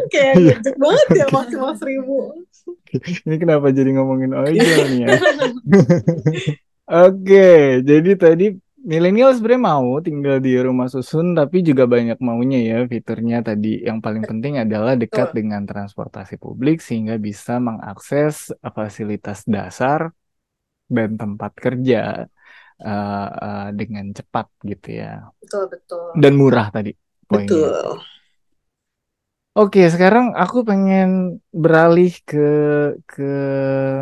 Kayak 0.08 0.34
Iya. 0.40 0.54
gede 0.56 0.72
banget 0.74 1.06
ya 1.12 1.26
maksimal 1.28 1.76
seribu. 1.76 2.32
Ini 2.96 3.36
kenapa 3.36 3.68
jadi 3.68 3.92
ngomongin 3.92 4.32
ojol 4.32 4.56
nih 4.88 5.00
ya? 5.04 5.08
Oke, 6.88 7.50
jadi 7.84 8.10
tadi 8.16 8.46
milenial 8.90 9.30
sebenarnya 9.36 9.62
mau 9.72 9.88
tinggal 10.06 10.36
di 10.46 10.50
rumah 10.66 10.88
susun, 10.94 11.26
tapi 11.38 11.56
juga 11.68 11.84
banyak 11.94 12.18
maunya 12.26 12.58
ya 12.70 12.76
fiturnya 12.92 13.36
tadi. 13.48 13.68
Yang 13.88 13.98
paling 14.04 14.24
penting 14.30 14.54
adalah 14.64 14.92
dekat 14.98 15.28
Betul. 15.30 15.38
dengan 15.38 15.62
transportasi 15.70 16.34
publik 16.42 16.76
sehingga 16.82 17.14
bisa 17.18 17.52
mengakses 17.62 18.34
fasilitas 18.76 19.38
dasar 19.46 20.00
dan 20.96 21.10
tempat 21.20 21.52
kerja 21.64 21.98
eh, 22.86 23.28
eh, 23.44 23.68
dengan 23.78 24.04
cepat 24.18 24.46
gitu 24.70 24.88
ya. 25.00 25.10
Betul 25.42 25.64
betul. 25.72 26.10
Dan 26.22 26.32
murah 26.40 26.66
tadi 26.74 26.90
poinnya. 27.30 27.72
Betul. 27.72 28.11
Oke, 29.52 29.84
sekarang 29.92 30.32
aku 30.32 30.64
pengen 30.64 31.36
beralih 31.52 32.08
ke 32.24 32.40
ke 33.04 33.22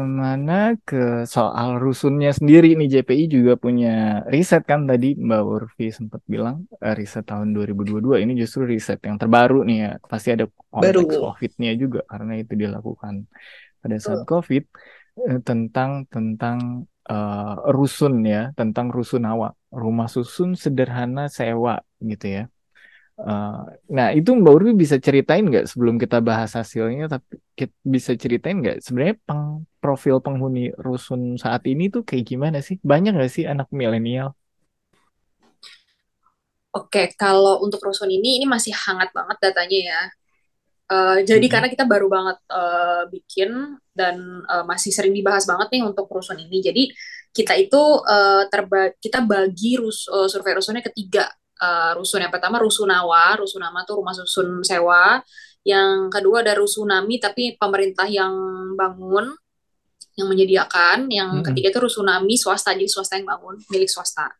mana 0.06 0.78
ke 0.86 1.26
soal 1.26 1.82
rusunnya 1.82 2.30
sendiri 2.30 2.78
nih. 2.78 2.86
JPI 2.86 3.24
juga 3.26 3.52
punya 3.58 4.22
riset 4.30 4.62
kan 4.62 4.86
tadi 4.86 5.18
Mbak 5.18 5.42
Urfi 5.42 5.90
sempat 5.90 6.22
bilang 6.30 6.70
eh, 6.78 6.94
riset 6.94 7.26
tahun 7.26 7.50
2022 7.50 8.22
ini 8.22 8.32
justru 8.38 8.62
riset 8.62 9.02
yang 9.02 9.18
terbaru 9.18 9.66
nih 9.66 9.76
ya. 9.82 9.90
Pasti 10.06 10.28
ada 10.38 10.46
konteks. 10.70 11.18
COVID-nya 11.18 11.70
juga 11.82 12.00
karena 12.06 12.32
itu 12.38 12.52
dilakukan 12.54 13.14
pada 13.82 13.96
saat. 13.98 14.22
COVID 14.30 14.62
eh, 15.34 15.40
tentang 15.42 15.90
tentang 16.14 16.86
eh, 17.10 17.54
rusun 17.74 18.14
ya, 18.22 18.54
tentang 18.54 18.86
rusunawa, 18.94 19.50
rumah 19.74 20.06
susun 20.06 20.54
sederhana 20.54 21.26
sewa 21.26 21.82
gitu 21.98 22.26
ya. 22.38 22.42
Eh, 23.20 23.52
nah, 23.96 24.08
itu 24.18 24.30
Mbak 24.40 24.52
Urwi 24.56 24.72
bisa 24.82 24.96
ceritain 25.06 25.44
nggak 25.50 25.64
sebelum 25.70 25.96
kita 26.02 26.16
bahas 26.28 26.50
hasilnya, 26.58 27.04
tapi 27.12 27.34
kita 27.58 27.74
bisa 27.94 28.12
ceritain 28.22 28.56
nggak 28.62 28.76
sebenarnya 28.84 29.16
peng- 29.28 29.60
profil 29.82 30.16
penghuni 30.24 30.60
rusun 30.86 31.20
saat 31.44 31.62
ini 31.72 31.82
tuh 31.94 32.02
kayak 32.08 32.24
gimana 32.30 32.58
sih? 32.66 32.76
Banyak 32.90 33.10
nggak 33.16 33.30
sih 33.36 33.44
anak 33.52 33.68
milenial? 33.80 34.28
Oke, 36.70 37.10
kalau 37.18 37.58
untuk 37.66 37.82
rusun 37.82 38.06
ini 38.14 38.38
ini 38.38 38.46
masih 38.46 38.70
hangat 38.70 39.10
banget 39.10 39.36
datanya 39.42 39.78
ya. 39.90 40.00
Eh, 40.90 41.18
jadi 41.26 41.46
Mhm. 41.46 41.52
karena 41.52 41.68
kita 41.72 41.84
baru 41.86 42.06
banget 42.10 42.38
eh, 42.50 43.02
bikin 43.14 43.50
dan 43.94 44.16
eh, 44.46 44.64
masih 44.66 44.90
sering 44.94 45.14
dibahas 45.14 45.44
banget 45.50 45.68
nih 45.74 45.82
untuk 45.86 46.06
rusun 46.10 46.38
ini. 46.42 46.58
Jadi 46.62 46.82
kita 47.34 47.54
itu 47.58 47.82
eh, 48.06 48.42
terba 48.52 48.90
kita 49.02 49.18
bagi 49.26 49.78
rus 49.82 50.06
eh, 50.10 50.28
survei 50.30 50.54
rusunnya 50.58 50.82
ketiga 50.86 51.30
eh, 51.60 51.92
rusun. 51.96 52.24
Yang 52.24 52.32
pertama 52.40 52.56
rusunawa, 52.60 53.36
rusunawa 53.40 53.84
tuh 53.88 54.00
rumah 54.00 54.14
susun 54.16 54.64
sewa. 54.64 55.20
Yang 55.64 56.08
kedua 56.08 56.40
ada 56.40 56.56
rusunami 56.56 57.20
tapi 57.20 57.54
pemerintah 57.60 58.08
yang 58.08 58.32
bangun, 58.74 59.36
yang 60.16 60.28
menyediakan. 60.28 61.12
Yang 61.12 61.30
Mm-mm. 61.40 61.46
ketiga 61.52 61.68
itu 61.76 61.80
rusunami 61.84 62.34
swasta, 62.40 62.72
jadi 62.72 62.88
swasta 62.88 63.20
yang 63.20 63.28
bangun, 63.28 63.60
milik 63.68 63.90
swasta. 63.92 64.32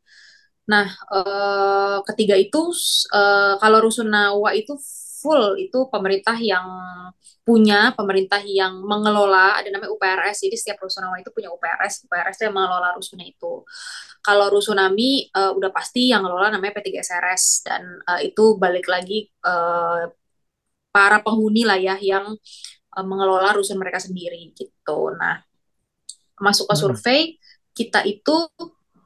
Nah, 0.70 0.86
eh, 0.88 1.98
ketiga 2.08 2.36
itu 2.38 2.72
eh, 3.12 3.54
kalau 3.60 3.78
rusunawa 3.84 4.54
itu 4.56 4.74
full 5.20 5.56
itu 5.60 5.78
pemerintah 5.92 6.36
yang 6.40 6.66
punya, 7.46 7.92
pemerintah 7.98 8.40
yang 8.44 8.80
mengelola, 8.84 9.58
ada 9.58 9.68
namanya 9.72 9.90
UPRS. 9.92 10.44
Jadi 10.46 10.56
setiap 10.60 10.78
rusunawa 10.84 11.16
itu 11.22 11.30
punya 11.34 11.48
UPRS, 11.52 12.06
UPRS 12.06 12.36
itu 12.40 12.44
yang 12.48 12.56
mengelola 12.56 12.88
rusunnya 12.96 13.26
itu. 13.28 13.64
Kalau 14.20 14.46
rusunami 14.52 15.28
eh, 15.32 15.52
udah 15.58 15.70
pasti 15.72 16.12
yang 16.12 16.22
ngelola 16.24 16.52
namanya 16.52 16.72
P3SRS 16.80 17.44
dan 17.66 17.82
eh, 18.10 18.30
itu 18.32 18.56
balik 18.60 18.86
lagi 18.88 19.26
eh, 19.28 20.02
para 20.94 21.18
penghuni 21.22 21.62
lah 21.68 21.78
ya 21.78 21.96
yang 22.00 22.26
eh, 22.96 23.06
mengelola 23.06 23.54
rusun 23.58 23.78
mereka 23.80 23.98
sendiri 24.02 24.52
gitu. 24.56 25.14
Nah, 25.16 25.42
masuk 26.40 26.66
ke 26.70 26.74
Hmm. 26.74 26.80
survei 26.82 27.20
kita 27.76 28.02
itu 28.08 28.48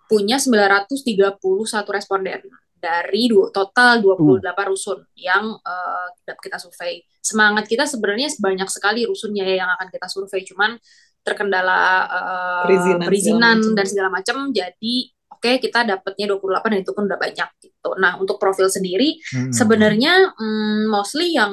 punya 0.08 0.36
931 0.38 1.90
responden 1.90 2.40
dari 2.84 3.32
du- 3.32 3.48
total 3.48 4.04
28 4.04 4.44
rusun 4.68 5.00
yang 5.16 5.56
eh, 5.56 6.08
kita 6.36 6.60
survei. 6.60 7.00
Semangat 7.24 7.64
kita 7.64 7.88
sebenarnya 7.88 8.28
banyak 8.36 8.68
sekali 8.68 9.08
rusunnya 9.08 9.48
ya 9.48 9.64
yang 9.64 9.70
akan 9.72 9.88
kita 9.88 10.06
survei, 10.12 10.44
cuman 10.44 10.76
terkendala 11.24 11.80
eh, 12.04 12.62
Perizinan 12.68 13.00
segala 13.00 13.08
perizinan 13.08 13.56
macam. 13.64 13.72
dan 13.72 13.86
segala 13.88 14.08
macam. 14.12 14.36
Jadi 14.52 14.94
oke 15.32 15.50
kita 15.60 15.80
dapatnya 15.84 16.26
28 16.36 16.72
dan 16.72 16.80
itu 16.84 16.92
pun 16.92 17.04
udah 17.08 17.16
banyak 17.16 17.48
gitu. 17.60 17.90
Nah, 17.96 18.16
untuk 18.16 18.36
profil 18.36 18.68
sendiri 18.68 19.16
Hmm. 19.32 19.48
sebenarnya 19.50 20.36
mm, 20.36 20.92
mostly 20.92 21.32
yang 21.32 21.52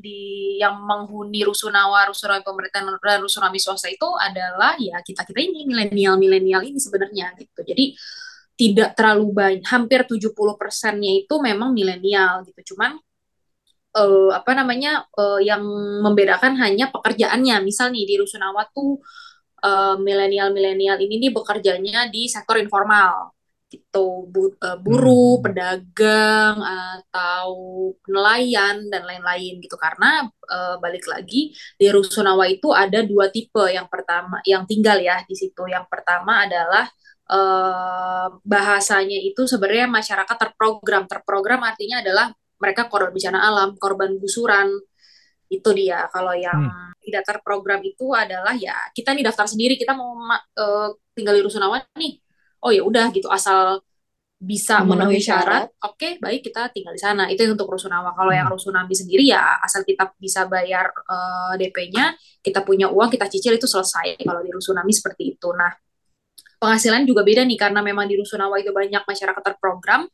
di 0.00 0.56
yang 0.56 0.76
menghuni 0.76 1.40
rusunawa, 1.40 2.08
rusunawa 2.08 2.40
pemerintah 2.40 2.84
dan 2.84 3.20
rusunami 3.20 3.56
swasta 3.56 3.88
itu 3.88 4.04
adalah 4.16 4.76
ya 4.76 5.00
kita 5.00 5.24
kita 5.24 5.40
ini 5.40 5.64
milenial 5.64 6.16
milenial 6.16 6.60
ini 6.60 6.76
sebenarnya 6.76 7.32
gitu. 7.36 7.60
Jadi 7.64 7.96
tidak 8.60 8.90
terlalu 8.98 9.26
banyak, 9.40 9.64
hampir 9.72 10.00
70 10.12 10.54
persennya 10.60 11.12
itu 11.24 11.34
memang 11.48 11.70
milenial 11.78 12.44
gitu. 12.48 12.60
Cuman 12.76 12.92
eh, 13.96 14.30
apa 14.38 14.50
namanya 14.58 14.90
eh, 15.18 15.40
yang 15.48 15.62
membedakan 16.04 16.54
hanya 16.62 16.90
pekerjaannya. 16.94 17.56
Misal 17.66 17.90
nih 17.94 18.04
di 18.10 18.14
rusunawa 18.20 18.62
tuh 18.74 19.00
eh, 19.64 19.96
milenial-milenial 20.00 20.98
ini 21.02 21.14
nih 21.28 21.32
bekerjanya 21.36 22.08
di 22.12 22.26
sektor 22.30 22.56
informal 22.60 23.32
gitu 23.70 24.26
Bu- 24.34 24.58
eh, 24.58 24.78
buruh, 24.82 25.38
Hmm. 25.38 25.44
pedagang 25.46 26.56
atau 26.58 27.50
nelayan 28.10 28.76
dan 28.92 29.02
lain-lain 29.06 29.62
gitu 29.64 29.76
karena 29.78 30.26
eh, 30.50 30.76
balik 30.82 31.06
lagi 31.06 31.54
di 31.78 31.86
Rusunawa 31.90 32.44
itu 32.50 32.68
ada 32.74 33.00
dua 33.06 33.30
tipe 33.30 33.62
yang 33.70 33.86
pertama 33.86 34.42
yang 34.46 34.64
tinggal 34.70 34.98
ya 34.98 35.22
di 35.28 35.34
situ 35.38 35.62
yang 35.70 35.86
pertama 35.90 36.46
adalah 36.46 36.86
eh, 37.30 38.26
bahasanya 38.42 39.18
itu 39.22 39.46
sebenarnya 39.46 39.86
masyarakat 39.86 40.36
terprogram. 40.36 41.06
Terprogram 41.06 41.62
artinya 41.62 42.02
adalah 42.02 42.26
mereka 42.60 42.90
korban 42.90 43.14
bencana 43.14 43.38
alam 43.40 43.78
korban 43.78 44.18
gusuran. 44.18 44.68
Itu 45.50 45.70
dia. 45.74 46.06
Kalau 46.14 46.34
yang 46.34 46.58
Hmm. 46.60 46.90
tidak 47.00 47.22
terprogram 47.26 47.80
itu 47.82 48.12
adalah 48.14 48.54
ya 48.54 48.76
kita 48.92 49.14
nih 49.16 49.24
daftar 49.24 49.46
sendiri 49.48 49.74
kita 49.74 49.94
mau 49.96 50.14
ma- 50.14 50.42
eh, 50.54 50.88
tinggal 51.16 51.34
di 51.38 51.42
Rusunawa 51.42 51.80
nih. 51.96 52.18
Oh 52.62 52.70
ya 52.70 52.82
udah 52.84 53.08
gitu 53.10 53.26
asal 53.32 53.80
bisa 54.40 54.80
Memenuhi 54.80 55.20
syarat 55.20 55.68
oke 55.84 56.16
baik 56.16 56.40
kita 56.40 56.72
tinggal 56.72 56.96
di 56.96 57.00
sana. 57.00 57.28
Itu 57.28 57.44
yang 57.44 57.54
untuk 57.60 57.68
Rusunawa. 57.68 58.12
Kalau 58.16 58.32
yang 58.32 58.48
Hmm. 58.48 58.56
Rusunami 58.56 58.94
sendiri 58.96 59.24
ya 59.26 59.58
asal 59.60 59.82
kita 59.84 60.12
bisa 60.18 60.44
bayar 60.46 60.88
eh, 60.90 61.52
DP-nya 61.60 62.14
kita 62.40 62.64
punya 62.64 62.88
uang 62.88 63.10
kita 63.10 63.26
cicil 63.28 63.54
itu 63.56 63.68
selesai 63.68 64.16
kalau 64.22 64.40
di 64.40 64.50
Rusunami 64.50 64.92
seperti 64.92 65.36
itu. 65.36 65.50
Nah 65.52 65.70
penghasilan 66.60 67.08
juga 67.08 67.24
beda 67.24 67.42
nih 67.48 67.58
karena 67.58 67.80
memang 67.80 68.04
di 68.04 68.20
Rusunawa 68.20 68.60
itu 68.60 68.70
banyak 68.70 69.02
masyarakat 69.02 69.42
terprogram 69.42 70.04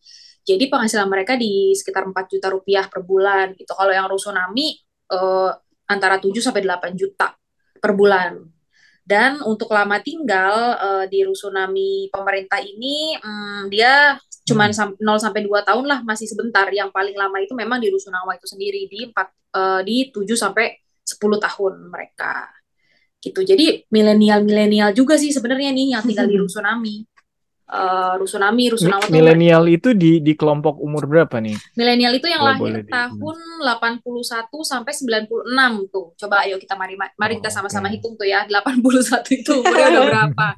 jadi 0.47 0.71
penghasilan 0.71 1.11
mereka 1.11 1.35
di 1.35 1.75
sekitar 1.75 2.07
4 2.07 2.15
juta 2.31 2.47
rupiah 2.55 2.87
per 2.87 3.03
bulan 3.03 3.59
gitu 3.59 3.75
kalau 3.75 3.91
yang 3.91 4.07
Rusunami 4.07 4.79
eh, 5.11 5.50
antara 5.91 6.23
7 6.23 6.31
sampai 6.38 6.62
8 6.62 6.95
juta 6.95 7.35
per 7.83 7.93
bulan 7.93 8.57
Dan 9.07 9.38
untuk 9.47 9.71
lama 9.71 10.03
tinggal 10.03 10.75
uh, 10.83 11.05
di 11.07 11.23
rusunami 11.23 12.11
pemerintah 12.11 12.59
ini, 12.59 13.15
um, 13.23 13.71
dia 13.71 14.19
cuma 14.43 14.67
hmm. 14.67 14.99
0 14.99 15.23
sampai 15.23 15.47
2 15.47 15.62
tahun 15.62 15.87
lah, 15.87 16.03
masih 16.03 16.26
sebentar. 16.26 16.67
Yang 16.75 16.91
paling 16.91 17.15
lama 17.15 17.38
itu 17.38 17.55
memang 17.55 17.79
di 17.79 17.87
rusunawa 17.87 18.35
itu 18.35 18.50
sendiri 18.50 18.91
di 18.91 19.07
4 19.07 19.15
uh, 19.15 19.81
di 19.87 20.11
7 20.11 20.26
sampai 20.35 20.75
10 21.07 21.23
tahun 21.23 21.87
mereka. 21.87 22.50
Gitu. 23.21 23.41
Jadi 23.43 23.89
milenial-milenial 23.91 24.95
juga 24.95 25.19
sih 25.19 25.35
sebenarnya 25.35 25.73
nih 25.75 25.99
yang 25.99 26.03
tinggal 26.05 26.29
di 26.31 26.37
rusunami 26.39 27.03
uh, 27.71 28.15
Rusunami, 28.19 28.71
Rusunawa 28.71 29.11
Milenial 29.11 29.65
itu 29.67 29.93
di 29.93 30.23
di 30.23 30.33
kelompok 30.39 30.79
umur 30.79 31.07
berapa 31.07 31.43
nih? 31.43 31.57
Milenial 31.75 32.15
itu 32.19 32.27
yang 32.31 32.43
lahir 32.43 32.87
tahun 32.87 33.37
di... 33.39 33.65
81 33.67 34.03
sampai 34.63 34.93
96 34.95 35.93
tuh. 35.93 36.15
Coba 36.15 36.47
ayo 36.47 36.57
kita 36.59 36.75
mari 36.79 36.95
mari 36.97 37.35
kita 37.39 37.51
oh, 37.51 37.55
sama-sama 37.63 37.91
okay. 37.91 37.99
hitung 37.99 38.15
tuh 38.15 38.27
ya. 38.27 38.47
81 38.47 39.43
itu 39.43 39.53
umurnya 39.63 39.87
udah 39.91 40.05
berapa? 40.11 40.49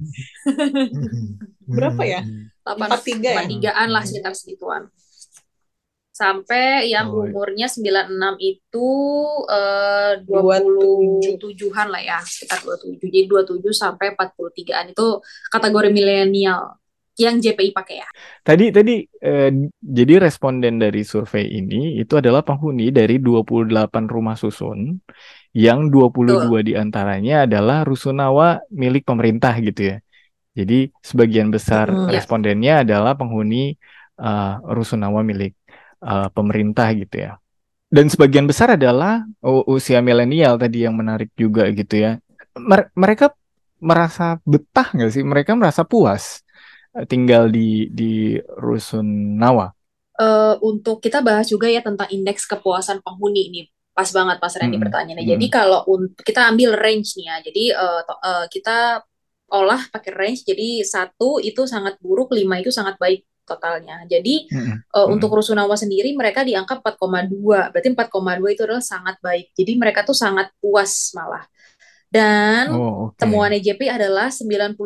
berapa 1.68 2.02
ya? 2.04 2.20
83 2.64 3.64
ya? 3.64 3.72
an 3.72 3.88
lah 3.92 4.04
sekitar 4.04 4.36
segituan. 4.36 4.88
Sampai 6.18 6.90
yang 6.90 7.14
oh, 7.14 7.22
iya. 7.22 7.30
umurnya 7.30 7.66
96 7.70 8.42
itu 8.42 8.90
uh, 9.46 10.18
27-an 10.26 11.86
lah 11.94 12.02
ya, 12.02 12.18
sekitar 12.26 12.66
27. 12.66 12.98
Jadi 13.06 13.30
27 13.30 13.70
sampai 13.70 14.18
43-an 14.18 14.98
itu 14.98 15.06
kategori 15.46 15.88
milenial 15.94 16.74
yang 17.18 17.42
JPI 17.42 17.74
pakai 17.74 17.96
ya. 18.02 18.08
Tadi 18.46 18.70
tadi 18.70 19.02
eh, 19.02 19.50
jadi 19.74 20.22
responden 20.22 20.78
dari 20.78 21.02
survei 21.02 21.50
ini 21.50 21.98
itu 21.98 22.14
adalah 22.14 22.46
penghuni 22.46 22.94
dari 22.94 23.18
28 23.18 23.74
rumah 24.06 24.38
susun 24.38 25.02
yang 25.50 25.90
22 25.90 26.46
Tuh. 26.46 26.62
di 26.62 26.78
antaranya 26.78 27.50
adalah 27.50 27.82
rusunawa 27.82 28.62
milik 28.70 29.02
pemerintah 29.02 29.50
gitu 29.58 29.94
ya. 29.94 29.96
Jadi 30.54 30.94
sebagian 31.02 31.50
besar 31.50 31.90
hmm, 31.90 32.10
respondennya 32.10 32.82
ya. 32.82 32.84
adalah 32.86 33.18
penghuni 33.18 33.74
uh, 34.22 34.62
rusunawa 34.62 35.26
milik 35.26 35.57
uh, 36.02 36.28
pemerintah 36.32 36.90
gitu 36.94 37.16
ya. 37.28 37.32
Dan 37.88 38.12
sebagian 38.12 38.44
besar 38.44 38.76
adalah 38.76 39.24
usia 39.64 40.04
milenial 40.04 40.60
tadi 40.60 40.84
yang 40.84 40.92
menarik 40.92 41.32
juga 41.32 41.72
gitu 41.72 41.96
ya. 41.96 42.20
Mereka 42.92 43.32
merasa 43.80 44.36
betah 44.44 44.92
nggak 44.92 45.12
sih? 45.14 45.24
Mereka 45.24 45.56
merasa 45.56 45.88
puas 45.88 46.44
tinggal 47.08 47.48
di 47.48 47.88
di 47.88 48.36
rusun 48.60 49.40
Nawa? 49.40 49.72
Uh, 50.18 50.58
untuk 50.60 51.00
kita 51.00 51.24
bahas 51.24 51.48
juga 51.48 51.70
ya 51.70 51.80
tentang 51.80 52.10
indeks 52.10 52.44
kepuasan 52.44 53.00
penghuni 53.00 53.48
ini 53.48 53.62
pas 53.98 54.10
banget 54.14 54.38
pas 54.38 54.54
Randy 54.54 54.78
hmm. 54.78 54.84
pertanyaannya. 54.86 55.24
Hmm. 55.26 55.32
Jadi 55.34 55.46
kalau 55.50 55.80
untuk 55.90 56.22
kita 56.22 56.46
ambil 56.46 56.78
range 56.78 57.18
nih 57.18 57.26
ya, 57.26 57.36
jadi 57.42 57.64
uh, 57.74 58.02
uh, 58.06 58.46
kita 58.46 59.02
olah 59.50 59.82
pakai 59.90 60.12
range. 60.14 60.46
Jadi 60.46 60.86
satu 60.86 61.42
itu 61.42 61.66
sangat 61.66 61.98
buruk, 61.98 62.30
lima 62.30 62.62
itu 62.62 62.70
sangat 62.70 62.94
baik 62.94 63.26
totalnya. 63.48 64.04
Jadi 64.04 64.52
hmm. 64.52 64.92
Uh, 64.92 65.08
hmm. 65.08 65.14
untuk 65.16 65.32
Rusunawa 65.32 65.72
sendiri 65.74 66.12
mereka 66.12 66.44
di 66.44 66.52
angka 66.52 66.84
4,2. 66.84 67.72
Berarti 67.72 67.88
4,2 67.96 68.54
itu 68.54 68.62
adalah 68.68 68.84
sangat 68.84 69.16
baik. 69.24 69.56
Jadi 69.56 69.72
mereka 69.80 70.04
tuh 70.04 70.12
sangat 70.14 70.52
puas 70.60 71.16
malah. 71.16 71.48
Dan 72.08 72.72
oh, 72.72 73.12
okay. 73.12 73.24
temuan 73.24 73.52
EJP 73.52 73.84
adalah 73.84 74.32
99% 74.32 74.76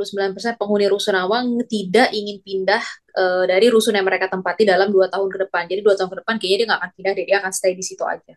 penghuni 0.58 0.90
Rusunawa 0.90 1.46
tidak 1.70 2.10
ingin 2.10 2.42
pindah 2.42 2.82
uh, 3.14 3.46
dari 3.46 3.70
rusun 3.70 3.94
yang 3.94 4.02
mereka 4.02 4.26
tempati 4.26 4.66
dalam 4.66 4.90
dua 4.90 5.06
tahun 5.06 5.30
ke 5.30 5.38
depan. 5.46 5.70
Jadi 5.70 5.80
dua 5.86 5.94
tahun 5.94 6.10
ke 6.10 6.16
depan 6.22 6.34
kayaknya 6.42 6.58
dia 6.58 6.66
nggak 6.66 6.80
akan 6.82 6.90
pindah, 6.98 7.12
dia 7.14 7.38
akan 7.38 7.52
stay 7.54 7.72
di 7.78 7.84
situ 7.86 8.02
aja. 8.02 8.34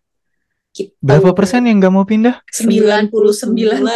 Gitu. 0.75 0.91
Berapa 0.99 1.31
persen 1.31 1.63
yang 1.65 1.79
nggak 1.79 1.93
mau 1.95 2.03
pindah? 2.03 2.43
99 2.51 3.09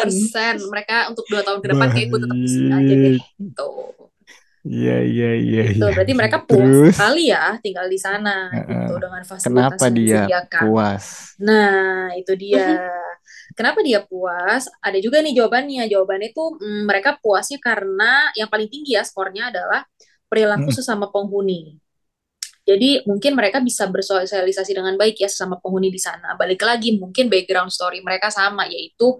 persen. 0.09 0.55
Mereka 0.63 1.11
untuk 1.11 1.27
dua 1.27 1.43
tahun 1.43 1.59
ke 1.59 1.67
depan 1.75 1.87
kayak 1.91 2.07
gue 2.07 2.19
tetap 2.23 2.37
di 2.39 2.49
sini 2.49 2.71
aja 2.71 2.93
deh. 2.95 3.19
Gitu. 3.19 3.67
Iya 4.67 4.97
iya 5.07 5.31
iya. 5.39 5.63
Gitu. 5.71 5.85
Ya. 5.87 5.95
Berarti 5.95 6.13
mereka 6.15 6.37
puas 6.43 6.67
Terus, 6.67 6.95
sekali 6.95 7.23
ya 7.31 7.55
tinggal 7.63 7.87
di 7.87 7.99
sana 7.99 8.51
uh, 8.51 8.67
gitu 8.67 8.93
dengan 8.99 9.21
fasilitas 9.23 9.47
Kenapa 9.47 9.83
yang 9.87 9.95
dia 9.95 10.03
disediakan. 10.03 10.61
puas? 10.67 11.03
Nah 11.39 12.11
itu 12.19 12.33
dia. 12.35 12.67
Kenapa 13.55 13.79
dia 13.81 13.99
puas? 14.03 14.67
Ada 14.83 14.99
juga 14.99 15.23
nih 15.23 15.33
jawabannya. 15.39 15.83
Jawabannya 15.87 16.29
itu 16.35 16.43
mm, 16.59 16.83
mereka 16.85 17.15
puasnya 17.17 17.59
karena 17.63 18.29
yang 18.35 18.51
paling 18.51 18.67
tinggi 18.67 18.99
ya 18.99 19.03
skornya 19.07 19.49
adalah 19.49 19.87
perilaku 20.29 20.69
hmm. 20.69 20.77
sesama 20.77 21.09
penghuni. 21.09 21.79
Jadi 22.69 23.01
mungkin 23.09 23.33
mereka 23.33 23.57
bisa 23.65 23.89
bersosialisasi 23.89 24.77
dengan 24.77 24.93
baik 24.93 25.17
ya 25.17 25.25
sesama 25.25 25.57
penghuni 25.57 25.89
di 25.89 25.97
sana. 25.97 26.37
Balik 26.37 26.61
lagi 26.61 27.01
mungkin 27.01 27.25
background 27.25 27.73
story 27.73 28.05
mereka 28.05 28.29
sama 28.29 28.69
yaitu 28.69 29.17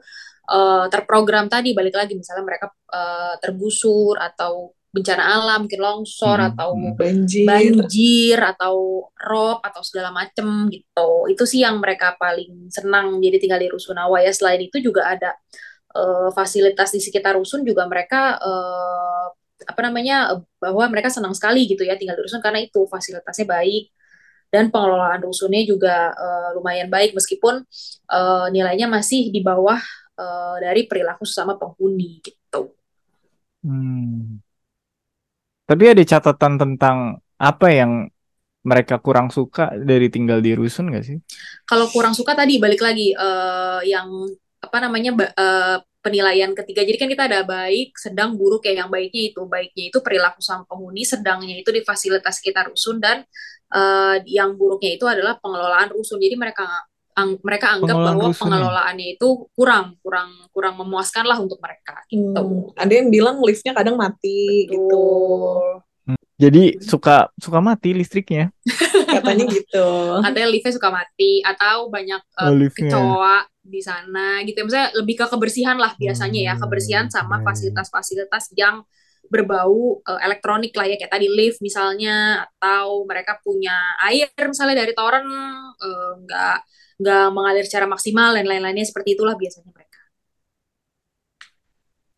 uh, 0.54 0.86
terprogram 0.94 1.50
tadi 1.50 1.74
balik 1.74 1.98
lagi 1.98 2.14
misalnya 2.14 2.46
mereka 2.46 2.70
uh, 2.94 3.34
tergusur 3.42 4.22
atau 4.22 4.78
bencana 4.90 5.24
alam, 5.38 5.66
mungkin 5.66 5.82
longsor 5.82 6.38
hmm, 6.42 6.50
atau 6.54 6.70
hmm. 6.74 6.94
banjir. 6.98 7.46
banjir 7.46 8.38
atau 8.42 9.06
rob 9.16 9.62
atau 9.62 9.82
segala 9.86 10.10
macem 10.10 10.68
gitu. 10.74 11.10
Itu 11.30 11.44
sih 11.46 11.62
yang 11.62 11.78
mereka 11.78 12.18
paling 12.18 12.74
senang 12.74 13.22
jadi 13.22 13.38
tinggal 13.38 13.62
di 13.62 13.70
Rusunawa 13.70 14.26
ya. 14.26 14.34
Selain 14.34 14.62
itu 14.62 14.82
juga 14.82 15.14
ada 15.14 15.38
uh, 15.94 16.30
fasilitas 16.34 16.94
di 16.94 17.02
sekitar 17.02 17.38
rusun 17.38 17.66
juga 17.66 17.86
mereka 17.86 18.38
uh, 18.38 19.28
apa 19.60 19.82
namanya 19.84 20.40
bahwa 20.58 20.88
mereka 20.88 21.12
senang 21.12 21.36
sekali 21.36 21.68
gitu 21.68 21.84
ya 21.84 22.00
tinggal 22.00 22.16
di 22.16 22.24
rusun 22.24 22.40
karena 22.40 22.64
itu 22.64 22.88
fasilitasnya 22.88 23.44
baik 23.44 23.92
dan 24.50 24.74
pengelolaan 24.74 25.22
rusunnya 25.22 25.62
juga 25.62 26.10
uh, 26.16 26.50
lumayan 26.58 26.90
baik 26.90 27.14
meskipun 27.14 27.62
uh, 28.10 28.48
nilainya 28.50 28.90
masih 28.90 29.30
di 29.30 29.46
bawah 29.46 29.78
uh, 30.18 30.58
dari 30.58 30.90
perilaku 30.90 31.24
sesama 31.28 31.54
penghuni 31.54 32.18
gitu. 32.26 32.74
Hmm. 33.62 34.42
Tapi 35.70 35.84
ada 35.86 36.02
catatan 36.02 36.58
tentang 36.58 37.22
apa 37.38 37.68
yang 37.70 38.10
mereka 38.66 38.98
kurang 38.98 39.30
suka 39.30 39.70
dari 39.78 40.10
tinggal 40.10 40.42
di 40.42 40.58
rusun 40.58 40.90
nggak 40.90 41.06
sih? 41.06 41.18
Kalau 41.70 41.86
kurang 41.94 42.18
suka 42.18 42.34
tadi 42.34 42.58
balik 42.58 42.82
lagi 42.82 43.14
uh, 43.14 43.86
yang 43.86 44.10
apa 44.60 44.78
namanya 44.82 45.14
uh, 45.38 45.78
penilaian 46.02 46.52
ketiga. 46.58 46.82
Jadi 46.82 46.98
kan 46.98 47.10
kita 47.12 47.24
ada 47.30 47.46
baik, 47.46 47.96
sedang, 47.96 48.34
buruk 48.34 48.66
ya. 48.66 48.84
Yang 48.84 48.90
baiknya 48.90 49.22
itu 49.30 49.42
baiknya 49.46 49.84
itu 49.94 49.98
perilaku 50.02 50.42
sama 50.42 50.66
penghuni, 50.66 51.06
sedangnya 51.06 51.56
itu 51.60 51.70
di 51.70 51.86
fasilitas 51.86 52.42
sekitar 52.42 52.74
rusun 52.74 52.98
dan 52.98 53.24
uh, 53.72 54.18
yang 54.26 54.58
buruknya 54.58 54.98
itu 54.98 55.06
adalah 55.06 55.38
pengelolaan 55.38 55.94
rusun. 55.94 56.18
Jadi 56.18 56.36
mereka 56.36 56.66
ang 57.20 57.30
mereka 57.44 57.76
anggap 57.76 57.96
bahwa 58.00 58.32
rusun 58.32 58.48
pengelolaannya 58.48 59.06
ya? 59.12 59.16
itu 59.20 59.28
kurang 59.52 60.00
kurang 60.00 60.30
kurang 60.56 60.80
memuaskan 60.80 61.28
lah 61.28 61.38
untuk 61.38 61.60
mereka 61.60 62.00
gitu. 62.08 62.40
Hmm, 62.40 62.72
ada 62.80 62.94
yang 62.96 63.12
bilang 63.12 63.44
liftnya 63.44 63.76
kadang 63.76 64.00
mati 64.00 64.66
Betul. 64.66 64.72
gitu. 64.72 65.06
Hmm, 66.08 66.24
jadi 66.40 66.64
suka 66.80 67.28
suka 67.36 67.60
mati 67.60 67.92
listriknya. 67.92 68.56
Katanya 69.20 69.46
gitu. 69.52 69.88
Katanya 70.24 70.48
liftnya 70.48 70.74
suka 70.74 70.90
mati 70.90 71.44
atau 71.44 71.92
banyak 71.92 72.22
uh, 72.40 72.48
oh, 72.48 72.70
kecoa 72.72 73.38
di 73.60 73.82
sana 73.84 74.40
gitu. 74.48 74.64
Misalnya 74.64 74.96
lebih 74.96 75.20
ke 75.20 75.26
kebersihan 75.28 75.76
lah 75.76 75.94
biasanya 76.00 76.40
ya, 76.40 76.54
kebersihan 76.56 77.12
sama 77.12 77.44
fasilitas-fasilitas 77.44 78.56
yang 78.56 78.82
berbau 79.28 80.02
uh, 80.02 80.20
elektronik 80.24 80.74
lah 80.74 80.90
ya 80.90 80.96
kayak 80.98 81.14
tadi 81.14 81.28
lift 81.30 81.62
misalnya 81.62 82.48
atau 82.58 83.06
mereka 83.06 83.38
punya 83.44 83.76
air 84.10 84.32
misalnya 84.48 84.82
dari 84.82 84.94
toren 84.98 85.26
uh, 85.78 86.14
nggak 86.24 86.58
nggak 87.00 87.28
mengalir 87.32 87.64
secara 87.64 87.88
maksimal 87.88 88.36
dan 88.36 88.44
lain-lainnya 88.44 88.84
seperti 88.84 89.16
itulah 89.16 89.38
biasanya 89.40 89.72
mereka. 89.72 90.00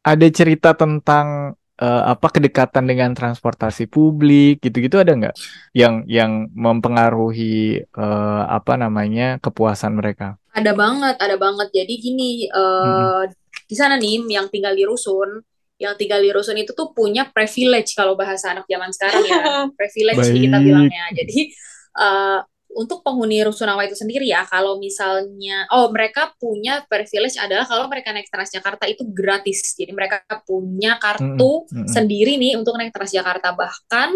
Ada 0.01 0.27
cerita 0.33 0.73
tentang 0.73 1.53
uh, 1.77 2.03
apa 2.09 2.27
kedekatan 2.33 2.89
dengan 2.89 3.13
transportasi 3.13 3.85
publik 3.85 4.61
gitu-gitu 4.65 4.97
ada 4.97 5.13
nggak 5.13 5.35
yang 5.77 6.01
yang 6.09 6.49
mempengaruhi 6.53 7.85
uh, 7.93 8.49
apa 8.49 8.77
namanya 8.81 9.37
kepuasan 9.37 9.97
mereka? 9.97 10.41
Ada 10.57 10.73
banget, 10.73 11.15
ada 11.21 11.35
banget. 11.37 11.69
Jadi 11.69 11.93
gini 12.01 12.29
uh, 12.49 13.21
hmm. 13.25 13.69
di 13.69 13.75
sana 13.77 14.01
nih 14.01 14.25
yang 14.33 14.49
tinggal 14.49 14.73
di 14.73 14.81
rusun 14.81 15.45
yang 15.81 15.97
tinggal 15.97 16.21
di 16.21 16.29
rusun 16.29 16.55
itu 16.61 16.77
tuh 16.77 16.93
punya 16.93 17.25
privilege 17.33 17.97
kalau 17.97 18.13
bahasa 18.13 18.53
anak 18.53 18.69
zaman 18.69 18.93
sekarang 18.93 19.23
ya 19.25 19.41
privilege 19.79 20.29
kita 20.29 20.57
bilangnya 20.61 21.05
jadi 21.17 21.39
uh, 21.97 22.39
untuk 22.75 23.03
penghuni 23.03 23.43
Rusunawa 23.43 23.83
itu 23.83 23.95
sendiri 23.99 24.27
ya, 24.27 24.47
kalau 24.47 24.79
misalnya, 24.79 25.67
oh 25.75 25.91
mereka 25.91 26.31
punya 26.39 26.83
privilege 26.87 27.35
adalah 27.35 27.67
kalau 27.67 27.91
mereka 27.91 28.15
naik 28.15 28.31
Transjakarta 28.31 28.87
itu 28.87 29.03
gratis. 29.11 29.75
Jadi 29.75 29.91
mereka 29.91 30.23
punya 30.47 30.95
kartu 30.99 31.67
mm 31.67 31.67
-hmm. 31.67 31.87
sendiri 31.87 32.39
nih 32.39 32.55
untuk 32.55 32.75
naik 32.79 32.95
Transjakarta. 32.95 33.55
Bahkan 33.55 34.09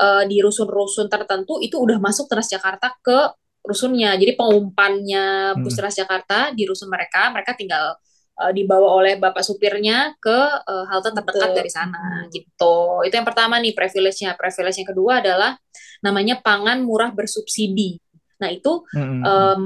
uh, 0.00 0.22
di 0.24 0.40
rusun-rusun 0.40 1.12
tertentu 1.12 1.60
itu 1.60 1.76
udah 1.76 2.00
masuk 2.00 2.28
Transjakarta 2.28 2.96
ke 3.04 3.18
rusunnya. 3.64 4.16
Jadi 4.16 4.36
pengumpannya 4.36 5.56
bus 5.60 5.76
mm. 5.76 5.80
Transjakarta 5.80 6.38
di 6.56 6.64
rusun 6.68 6.88
mereka, 6.88 7.32
mereka 7.32 7.56
tinggal 7.56 7.96
uh, 8.40 8.52
dibawa 8.54 8.98
oleh 8.98 9.14
bapak 9.18 9.42
supirnya 9.42 10.14
ke 10.18 10.38
uh, 10.64 10.84
halte 10.90 11.10
terdekat 11.14 11.50
Betul. 11.54 11.58
dari 11.60 11.70
sana 11.70 12.26
gitu. 12.30 13.04
Itu 13.06 13.14
yang 13.14 13.26
pertama 13.26 13.58
nih 13.58 13.74
privilege-nya. 13.74 14.34
Privilege 14.38 14.78
yang 14.80 14.90
kedua 14.90 15.12
adalah 15.22 15.58
namanya 16.00 16.40
pangan 16.42 16.82
murah 16.82 17.10
bersubsidi. 17.10 17.98
Nah 18.42 18.50
itu 18.50 18.82
mm-hmm. 18.92 19.20
um, 19.22 19.64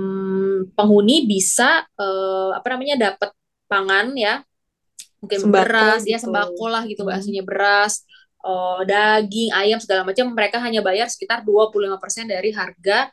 penghuni 0.77 1.25
bisa 1.25 1.89
uh, 1.97 2.53
apa 2.53 2.67
namanya 2.77 3.13
dapat 3.13 3.33
pangan 3.69 4.17
ya 4.17 4.41
mungkin 5.19 5.39
Sembako 5.45 5.63
beras 5.67 6.03
ya 6.07 6.17
gitu. 6.19 6.31
sembako 6.31 6.65
lah 6.71 6.83
gitu 6.87 7.03
Hmm. 7.03 7.11
bahasanya 7.11 7.43
beras 7.43 8.07
eh, 8.43 8.81
daging 8.87 9.51
ayam 9.51 9.79
segala 9.83 10.07
macam 10.07 10.31
mereka 10.33 10.63
hanya 10.63 10.81
bayar 10.81 11.11
sekitar 11.11 11.43
25% 11.43 12.31
dari 12.31 12.55
harga 12.55 13.11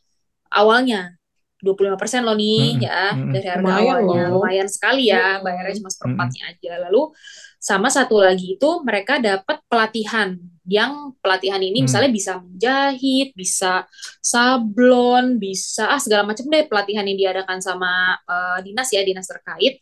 awalnya 0.54 1.18
25% 1.66 2.22
loh 2.28 2.38
nih 2.38 2.60
Mm-mm, 2.60 2.86
ya 2.86 3.18
dari 3.34 3.48
harga 3.50 3.74
Lumayan 3.74 3.84
awalnya 3.84 4.30
loh. 4.30 4.30
lumayan 4.34 4.70
sekali 4.70 5.10
ya 5.10 5.42
bayarnya 5.42 5.76
cuma 5.82 5.90
seperempatnya 5.90 6.42
aja 6.54 6.72
lalu 6.86 7.12
sama 7.60 7.90
satu 7.90 8.22
lagi 8.22 8.56
itu 8.62 8.70
mereka 8.86 9.18
dapat 9.18 9.58
pelatihan 9.66 10.38
yang 10.70 11.14
pelatihan 11.22 11.62
ini 11.62 11.82
Hmm. 11.82 11.86
misalnya 11.86 12.12
bisa 12.14 12.38
menjahit 12.42 13.34
bisa 13.34 13.86
sablon 14.22 15.42
bisa 15.42 15.90
ah 15.90 16.02
segala 16.02 16.24
macam 16.30 16.46
deh 16.50 16.66
pelatihan 16.70 17.06
yang 17.10 17.18
diadakan 17.18 17.60
sama 17.62 18.18
eh, 18.30 18.60
dinas 18.66 18.90
ya 18.94 19.02
dinas 19.02 19.26
terkait 19.26 19.82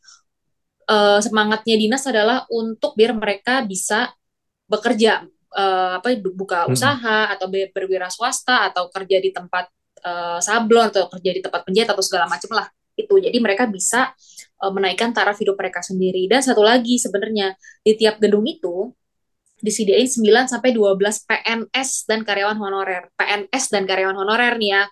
Eh, 0.84 1.20
semangatnya 1.24 1.76
dinas 1.80 2.04
adalah 2.12 2.44
untuk 2.52 2.92
biar 3.00 3.16
mereka 3.16 3.64
bisa 3.64 4.12
bekerja 4.68 5.24
eh, 5.56 5.92
apa 6.00 6.08
buka 6.36 6.68
Mm-mm. 6.68 6.76
usaha 6.76 7.32
atau 7.34 7.48
ber- 7.54 7.72
berwira 7.76 8.08
swasta 8.12 8.68
atau 8.72 8.90
kerja 8.92 9.18
di 9.24 9.32
tempat 9.32 9.72
eh, 10.04 10.40
sablon 10.44 10.92
atau 10.92 11.08
kerja 11.08 11.32
di 11.34 11.42
tempat 11.42 11.62
penjahit 11.66 11.90
atau 11.90 12.04
segala 12.04 12.28
macam 12.28 12.52
lah 12.54 12.68
itu 12.94 13.14
jadi 13.18 13.38
mereka 13.42 13.66
bisa 13.66 14.14
eh, 14.62 14.72
menaikkan 14.72 15.16
taraf 15.16 15.40
hidup 15.40 15.58
mereka 15.58 15.82
sendiri. 15.82 16.28
Dan 16.30 16.46
satu 16.46 16.62
lagi 16.62 17.02
sebenarnya 17.02 17.58
di 17.82 17.96
tiap 17.98 18.22
gedung 18.22 18.46
itu 18.46 18.92
disediain 19.64 20.06
9 20.06 20.52
sampai 20.52 20.76
12 20.76 21.00
PNS 21.24 21.90
dan 22.06 22.28
karyawan 22.28 22.60
honorer. 22.60 23.08
PNS 23.16 23.72
dan 23.72 23.88
karyawan 23.88 24.20
honorer 24.20 24.60
nih 24.60 24.76
ya 24.76 24.84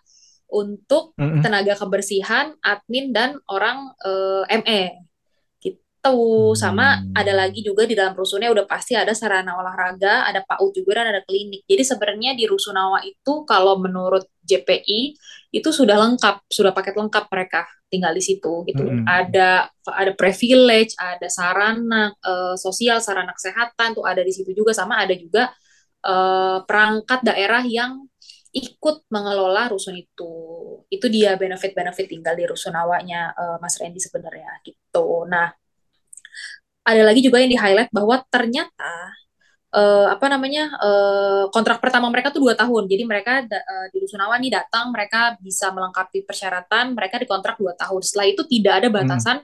untuk 0.52 1.16
Mm-mm. 1.16 1.40
tenaga 1.40 1.80
kebersihan 1.80 2.56
admin 2.60 3.16
dan 3.16 3.40
orang 3.48 3.92
eh, 4.04 4.60
ME 4.64 5.11
gitu. 6.02 6.54
Sama 6.58 6.98
Hmm. 6.98 7.14
ada 7.14 7.34
lagi 7.38 7.62
juga 7.62 7.86
di 7.86 7.94
dalam 7.94 8.18
rusunnya 8.18 8.50
udah 8.50 8.66
pasti 8.66 8.98
ada 8.98 9.14
sarana 9.14 9.54
olahraga 9.62 10.26
ada 10.26 10.42
PAUD 10.42 10.74
juga 10.74 11.02
dan 11.02 11.14
ada 11.14 11.22
klinik. 11.26 11.62
Jadi 11.70 11.84
sebenarnya 11.86 12.34
di 12.34 12.46
rusunawa 12.50 13.06
itu 13.06 13.46
kalau 13.46 13.78
menurut 13.78 14.26
JPI 14.42 15.14
itu 15.54 15.70
sudah 15.70 15.96
lengkap 16.02 16.48
sudah 16.50 16.72
paket 16.74 16.96
lengkap 16.98 17.26
mereka 17.30 17.68
tinggal 17.92 18.14
di 18.16 18.24
situ 18.24 18.66
gitu. 18.66 18.84
Mm-mm. 18.88 19.06
ada 19.06 19.70
ada 19.86 20.12
privilege 20.18 20.96
ada 20.98 21.28
sarana 21.30 22.10
eh, 22.26 22.56
sosial 22.58 22.98
sarana 23.04 23.34
kesehatan 23.38 23.94
tuh 23.98 24.06
ada 24.08 24.22
di 24.26 24.34
situ 24.34 24.52
juga. 24.58 24.74
Sama 24.74 24.98
ada 25.04 25.14
juga 25.14 25.54
eh, 26.06 26.58
perangkat 26.66 27.20
daerah 27.26 27.62
yang 27.66 28.02
ikut 28.52 29.08
mengelola 29.14 29.72
rusun 29.72 29.96
itu. 29.96 30.34
Itu 30.92 31.08
dia 31.08 31.40
benefit-benefit 31.40 32.08
tinggal 32.12 32.36
di 32.36 32.46
rusunawanya 32.50 33.22
eh, 33.38 33.58
Mas 33.64 33.78
Randy 33.80 34.00
sebenarnya 34.02 34.50
gitu. 34.66 35.30
Nah 35.30 35.61
ada 36.94 37.04
lagi 37.08 37.22
juga 37.26 37.38
yang 37.42 37.52
di 37.52 37.60
highlight 37.60 37.92
bahwa 37.94 38.22
ternyata 38.30 38.92
eh, 39.76 40.08
apa 40.12 40.26
namanya 40.32 40.64
eh, 40.80 41.44
kontrak 41.54 41.80
pertama 41.84 42.08
mereka 42.12 42.30
tuh 42.34 42.42
dua 42.46 42.56
tahun. 42.58 42.84
Jadi 42.92 43.04
mereka 43.08 43.32
eh, 43.46 43.88
di 43.94 43.98
Rusunawa 44.04 44.36
nih 44.42 44.52
datang 44.52 44.92
mereka 44.92 45.36
bisa 45.40 45.72
melengkapi 45.72 46.24
persyaratan 46.28 46.94
mereka 46.98 47.16
dikontrak 47.22 47.56
dua 47.62 47.74
tahun. 47.80 48.02
Setelah 48.04 48.28
itu 48.32 48.42
tidak 48.48 48.74
ada 48.84 48.88
batasan 48.92 49.38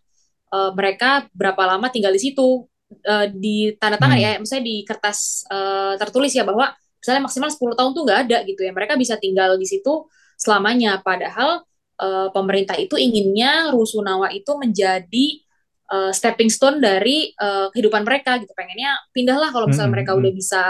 eh, 0.53 0.71
mereka 0.75 1.27
berapa 1.35 1.63
lama 1.77 1.87
tinggal 1.91 2.13
di 2.15 2.21
situ. 2.21 2.67
Eh, 2.87 3.27
di 3.35 3.57
tanda 3.75 3.99
tangan 3.99 4.15
Hmm. 4.15 4.23
ya 4.23 4.31
misalnya 4.39 4.63
di 4.67 4.75
kertas 4.87 5.43
eh, 5.51 5.93
tertulis 5.99 6.31
ya 6.31 6.47
bahwa 6.47 6.71
misalnya 7.03 7.21
maksimal 7.27 7.49
10 7.51 7.75
tahun 7.75 7.91
tuh 7.95 8.03
nggak 8.07 8.19
ada 8.27 8.37
gitu 8.47 8.61
ya. 8.63 8.71
Mereka 8.75 8.95
bisa 8.99 9.15
tinggal 9.19 9.55
di 9.59 9.67
situ 9.67 10.07
selamanya. 10.39 10.99
Padahal 11.03 11.63
eh, 11.99 12.27
pemerintah 12.31 12.75
itu 12.79 12.95
inginnya 12.99 13.71
Rusunawa 13.75 14.31
itu 14.35 14.51
menjadi 14.59 15.25
eh, 15.91 16.11
stepping 16.11 16.51
stone 16.51 16.83
dari 16.83 17.31
eh, 17.31 17.67
kehidupan 17.71 18.03
mereka 18.03 18.37
gitu 18.41 18.51
pengennya 18.53 18.95
pindahlah 19.15 19.49
kalau 19.51 19.67
misalnya 19.67 19.91
Mm-mm, 19.91 19.97
mereka 19.97 20.11
mm. 20.15 20.19
udah 20.19 20.31
bisa 20.35 20.63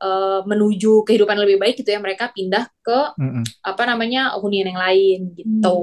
eh, 0.00 0.40
menuju 0.44 0.92
kehidupan 1.08 1.36
lebih 1.40 1.56
baik 1.60 1.80
gitu 1.80 1.90
ya 1.92 2.00
mereka 2.00 2.32
pindah 2.32 2.68
ke 2.80 3.00
Mm-mm. 3.16 3.44
apa 3.64 3.82
namanya 3.88 4.36
hunian 4.38 4.68
yang 4.70 4.80
lain 4.80 5.20
gitu 5.36 5.76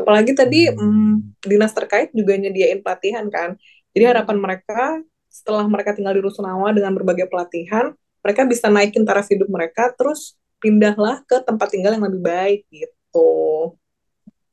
Apalagi 0.00 0.32
tadi 0.32 0.70
Hmm. 0.70 1.20
mm, 1.20 1.44
dinas 1.44 1.72
terkait 1.76 2.08
juga 2.16 2.34
nyediain 2.38 2.80
pelatihan 2.80 3.26
kan. 3.28 3.54
Jadi 3.92 4.04
harapan 4.06 4.36
mereka 4.38 5.02
setelah 5.30 5.66
mereka 5.66 5.94
tinggal 5.94 6.14
di 6.14 6.22
Rusunawa 6.22 6.74
dengan 6.74 6.94
berbagai 6.94 7.30
pelatihan, 7.30 7.94
mereka 8.22 8.42
bisa 8.46 8.66
naikin 8.66 9.06
taraf 9.06 9.30
hidup 9.30 9.46
mereka, 9.46 9.94
terus 9.94 10.34
pindahlah 10.58 11.22
ke 11.24 11.40
tempat 11.46 11.68
tinggal 11.72 11.94
yang 11.94 12.04
lebih 12.04 12.22
baik 12.22 12.60
gitu. 12.70 13.30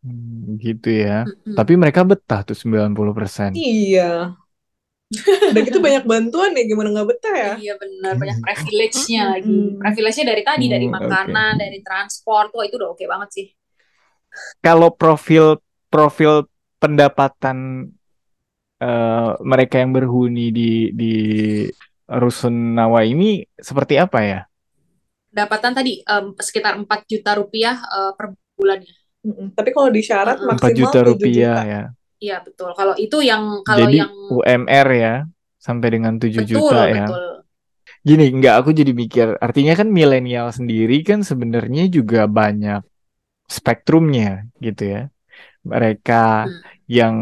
Hmm, 0.07 0.55
gitu 0.63 0.87
ya. 1.03 1.11
Mm-mm. 1.27 1.55
Tapi 1.57 1.73
mereka 1.81 2.01
betah 2.09 2.39
tuh 2.47 2.55
90%. 2.61 3.51
Iya. 3.57 4.37
Udah 5.51 5.61
gitu 5.63 5.79
banyak 5.79 6.03
bantuan 6.03 6.51
ya, 6.57 6.63
gimana 6.67 6.87
nggak 6.91 7.07
betah 7.11 7.35
ya? 7.35 7.51
Iya 7.63 7.73
benar 7.79 8.13
banyak 8.21 8.37
privilege-nya 8.43 9.21
lagi. 9.33 9.57
Privilege-nya 9.79 10.25
dari 10.31 10.43
tadi 10.43 10.65
dari 10.67 10.87
Hmm, 10.87 10.93
oke. 10.93 10.99
makanan, 10.99 11.51
dari 11.63 11.79
transport, 11.87 12.49
wah 12.55 12.65
itu 12.67 12.75
udah 12.79 12.89
oke 12.91 13.03
banget 13.07 13.29
sih. 13.31 13.45
Kalau 14.61 14.89
profil 14.93 15.57
profil 15.89 16.45
pendapatan 16.77 17.89
eh, 18.81 19.29
mereka 19.41 19.75
yang 19.81 19.91
berhuni 19.95 20.53
di 20.53 20.93
di 20.93 21.11
Rusunawa 22.07 23.03
ini 23.03 23.43
seperti 23.59 23.99
apa 23.99 24.19
ya? 24.23 24.39
Pendapatan 25.31 25.71
tadi 25.77 25.91
em, 26.03 26.25
sekitar 26.47 26.73
4 26.81 26.99
juta 27.11 27.31
rupiah 27.39 27.75
eh, 27.95 28.11
per 28.17 28.25
bulannya. 28.57 28.93
Mm-mm. 29.27 29.47
Tapi 29.57 29.69
kalau 29.75 29.89
di 29.91 30.01
syarat 30.01 30.37
Mm-mm. 30.39 30.47
4 30.57 30.71
maksimal 30.71 30.79
juta 30.79 30.99
7 31.03 31.09
rupiah 31.11 31.57
juta. 31.59 31.61
ya. 31.67 31.81
Iya 32.17 32.35
betul. 32.41 32.69
Kalau 32.73 32.93
itu 32.97 33.17
yang 33.21 33.43
kalau 33.61 33.85
Jadi 33.85 33.97
yang 34.01 34.11
UMR 34.33 34.87
ya 34.95 35.13
sampai 35.61 35.87
dengan 35.95 36.13
7 36.17 36.33
betul 36.33 36.49
juta 36.49 36.79
ya. 36.89 37.05
betul. 37.05 37.25
Gini, 38.07 38.25
nggak 38.31 38.55
aku 38.63 38.69
jadi 38.71 38.91
mikir, 38.95 39.27
artinya 39.43 39.73
kan 39.75 39.87
milenial 39.91 40.47
sendiri 40.55 41.03
kan 41.03 41.19
sebenarnya 41.27 41.91
juga 41.91 42.23
banyak 42.23 42.81
spektrumnya 43.51 44.47
gitu 44.63 44.83
ya. 44.87 45.01
Mereka 45.67 46.47
Hmm. 46.47 46.61
yang 46.87 47.15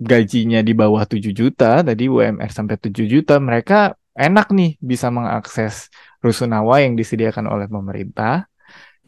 gajinya 0.00 0.60
di 0.68 0.72
bawah 0.74 1.04
7 1.06 1.30
juta, 1.30 1.80
tadi 1.86 2.10
UMR 2.10 2.50
sampai 2.50 2.76
7 2.82 3.06
juta, 3.06 3.38
mereka 3.38 3.94
enak 4.18 4.46
nih 4.58 4.70
bisa 4.82 5.08
mengakses 5.10 5.88
Rusunawa 6.24 6.80
yang 6.84 6.96
disediakan 6.96 7.46
oleh 7.52 7.66
pemerintah 7.68 8.48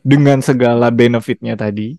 dengan 0.07 0.39
segala 0.39 0.95
benefitnya 0.95 1.59
tadi. 1.59 1.99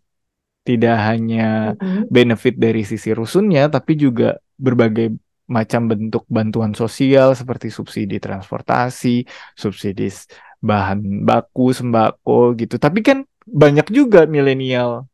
Tidak 0.67 0.97
hanya 0.99 1.79
benefit 2.11 2.59
dari 2.59 2.83
sisi 2.83 3.15
rusunnya, 3.15 3.71
tapi 3.71 3.95
juga 3.95 4.35
berbagai 4.59 5.15
macam 5.47 5.87
bentuk 5.87 6.27
bantuan 6.27 6.75
sosial 6.75 7.31
seperti 7.39 7.71
subsidi 7.71 8.19
transportasi, 8.19 9.23
subsidi 9.55 10.11
bahan 10.59 11.23
baku, 11.23 11.71
sembako 11.71 12.51
gitu. 12.59 12.75
Tapi 12.75 12.99
kan 12.99 13.23
banyak 13.47 13.87
juga 13.95 14.27
milenial 14.27 15.07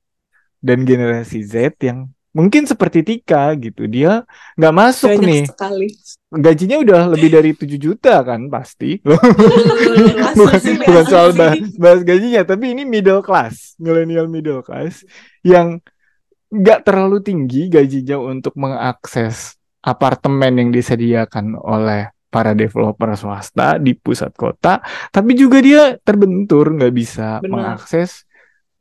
dan 0.57 0.89
generasi 0.89 1.45
Z 1.45 1.77
yang 1.85 2.09
mungkin 2.33 2.65
seperti 2.65 3.05
Tika 3.05 3.53
gitu. 3.55 3.85
Dia 3.85 4.25
nggak 4.57 4.73
masuk 4.73 5.13
Banyak 5.15 5.25
nih. 5.29 5.43
sekali. 5.47 5.87
Gajinya 6.33 6.77
udah 6.81 7.01
lebih 7.13 7.29
dari 7.29 7.51
7 7.53 7.77
juta 7.77 8.25
kan 8.25 8.49
pasti. 8.49 8.97
Asli 9.05 10.33
bukan 10.33 10.59
sih, 10.59 10.75
bukan 10.81 11.05
soal 11.05 11.29
bahas, 11.37 11.61
bahas 11.77 12.01
gajinya, 12.01 12.41
tapi 12.41 12.73
ini 12.73 12.83
middle 12.83 13.21
class, 13.21 13.77
millennial 13.77 14.25
middle 14.25 14.65
class 14.65 15.05
yang 15.45 15.77
nggak 16.49 16.85
terlalu 16.85 17.21
tinggi 17.21 17.69
gajinya 17.69 18.17
untuk 18.17 18.53
mengakses 18.57 19.57
apartemen 19.85 20.57
yang 20.57 20.69
disediakan 20.73 21.57
oleh 21.57 22.09
para 22.33 22.57
developer 22.57 23.13
swasta 23.13 23.77
di 23.77 23.93
pusat 23.93 24.33
kota, 24.33 24.81
tapi 25.13 25.37
juga 25.37 25.61
dia 25.61 26.01
terbentur 26.01 26.73
nggak 26.73 26.93
bisa 26.93 27.37
Benar. 27.45 27.77
mengakses 27.77 28.25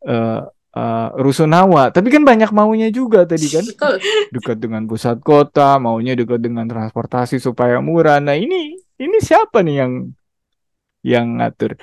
eh, 0.09 0.41
eh, 0.77 1.09
Rusunawa. 1.25 1.93
Tapi 1.95 2.09
kan 2.15 2.23
banyak 2.25 2.51
maunya 2.53 2.89
juga 2.93 3.25
tadi 3.29 3.47
kan 3.53 3.65
Betul. 3.65 3.97
dekat 4.35 4.57
dengan 4.61 4.83
pusat 4.91 5.19
kota, 5.21 5.77
maunya 5.83 6.13
dekat 6.17 6.41
dengan 6.41 6.67
transportasi 6.69 7.37
supaya 7.41 7.79
murah. 7.85 8.19
Nah, 8.23 8.37
ini 8.37 8.77
ini 9.01 9.17
siapa 9.21 9.61
nih 9.65 9.77
yang 9.85 9.93
yang 11.03 11.27
ngatur? 11.39 11.75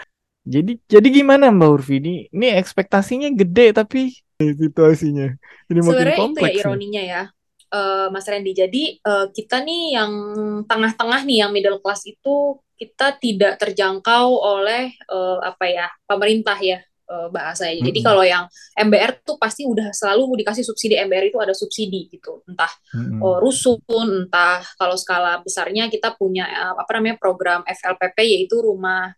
Jadi 0.48 0.72
jadi 0.88 1.08
gimana 1.12 1.52
Mbak 1.54 1.70
Urfi 1.70 1.96
ini? 2.02 2.14
Ini 2.32 2.58
ekspektasinya 2.58 3.30
gede 3.36 3.76
tapi 3.76 4.10
situasinya 4.40 5.28
ini 5.68 5.80
makin 5.84 6.10
Sebenarnya 6.10 6.16
itu 6.16 6.22
ya 6.24 6.24
kompleks 6.24 6.64
nih. 6.64 6.64
ironinya 6.64 7.04
ya, 7.04 7.22
eh, 7.76 8.08
Mas 8.10 8.26
Randy. 8.26 8.52
Jadi 8.56 8.84
eh, 9.04 9.28
kita 9.36 9.62
nih 9.68 9.82
yang 10.00 10.12
tengah-tengah 10.66 11.22
nih, 11.28 11.38
yang 11.46 11.52
middle 11.54 11.80
class 11.84 12.08
itu 12.08 12.58
kita 12.80 13.20
tidak 13.20 13.60
terjangkau 13.60 14.40
oleh 14.40 14.96
eh, 14.96 15.38
apa 15.44 15.66
ya 15.68 15.88
pemerintah 16.08 16.56
ya 16.58 16.80
eh, 17.10 17.28
bahasanya. 17.34 17.82
Jadi 17.82 18.00
Mm-mm. 18.00 18.08
kalau 18.08 18.24
yang 18.24 18.46
MBR 18.78 19.26
tuh 19.26 19.42
pasti 19.42 19.66
udah 19.66 19.90
selalu 19.90 20.46
dikasih 20.46 20.64
subsidi 20.64 20.96
MBR 21.02 21.34
itu 21.34 21.40
ada 21.42 21.58
subsidi 21.58 22.08
gitu, 22.14 22.46
entah 22.46 22.70
Mm-mm. 22.94 23.20
oh, 23.20 23.38
rusun, 23.42 23.82
entah 23.90 24.62
kalau 24.78 24.94
skala 24.94 25.42
besarnya 25.42 25.90
kita 25.90 26.14
punya 26.16 26.46
eh, 26.48 26.74
apa 26.78 26.92
namanya 26.96 27.18
program 27.18 27.66
FLPP 27.66 28.18
yaitu 28.24 28.62
rumah 28.62 29.12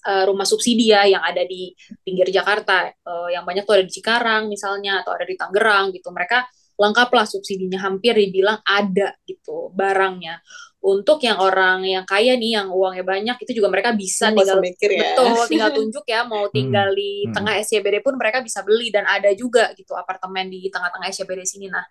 rumah 0.00 0.48
subsidi 0.48 0.96
ya 0.96 1.04
yang 1.04 1.20
ada 1.20 1.44
di 1.44 1.76
pinggir 2.00 2.32
Jakarta, 2.32 2.88
yang 3.36 3.44
banyak 3.44 3.68
tuh 3.68 3.76
ada 3.76 3.84
di 3.84 3.92
Cikarang 3.92 4.48
misalnya 4.48 5.04
atau 5.04 5.12
ada 5.12 5.28
di 5.28 5.36
Tangerang 5.36 5.92
gitu. 5.92 6.08
Mereka 6.08 6.40
lengkap 6.80 7.08
lah 7.12 7.28
subsidinya 7.28 7.76
hampir 7.84 8.16
dibilang 8.16 8.64
ada 8.64 9.12
gitu 9.28 9.68
barangnya 9.76 10.40
untuk 10.80 11.20
yang 11.20 11.36
orang 11.38 11.84
yang 11.84 12.04
kaya 12.08 12.40
nih 12.40 12.56
yang 12.56 12.68
uangnya 12.72 13.04
banyak 13.04 13.36
itu 13.44 13.52
juga 13.60 13.68
mereka 13.68 13.92
bisa 13.92 14.32
Nggak 14.32 14.40
usah 14.48 14.56
tinggal 14.56 14.58
mikir 14.64 14.90
ya. 14.90 15.00
betul 15.12 15.28
tinggal 15.52 15.70
tunjuk 15.76 16.04
ya 16.08 16.20
mau 16.24 16.44
tinggal 16.48 16.88
di 16.96 17.10
Hmm. 17.28 17.34
tengah 17.36 17.54
SCBD 17.60 17.96
pun 18.00 18.16
mereka 18.16 18.40
bisa 18.40 18.64
beli 18.64 18.88
dan 18.88 19.04
ada 19.04 19.28
juga 19.36 19.70
gitu 19.76 19.92
apartemen 19.92 20.48
di 20.48 20.72
tengah-tengah 20.72 21.06
SCBD 21.12 21.44
sini 21.44 21.68
nah 21.68 21.84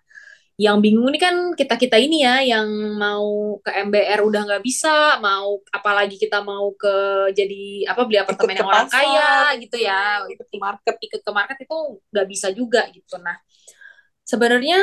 yang 0.60 0.76
bingung 0.84 1.08
ini 1.08 1.16
kan 1.16 1.56
kita 1.56 1.80
kita 1.80 1.96
ini 1.96 2.20
ya 2.20 2.44
yang 2.44 2.68
mau 3.00 3.56
ke 3.64 3.72
MBR 3.80 4.20
udah 4.20 4.42
nggak 4.44 4.62
bisa 4.62 5.16
mau 5.16 5.56
apalagi 5.72 6.20
kita 6.20 6.44
mau 6.44 6.68
ke 6.76 6.92
jadi 7.32 7.88
apa 7.88 8.04
beli 8.04 8.20
apartemen 8.20 8.52
Ikut 8.52 8.60
yang 8.60 8.68
orang 8.68 8.84
pasar, 8.84 9.00
kaya 9.00 9.30
gitu 9.56 9.76
ya 9.80 10.20
ikut 10.28 10.46
ke 10.52 10.58
market. 10.60 10.94
ikut 11.00 11.20
ke 11.24 11.30
market 11.32 11.56
itu 11.64 11.76
nggak 12.12 12.26
bisa 12.28 12.48
juga 12.52 12.84
gitu 12.92 13.16
nah 13.24 13.40
sebenarnya 14.22 14.78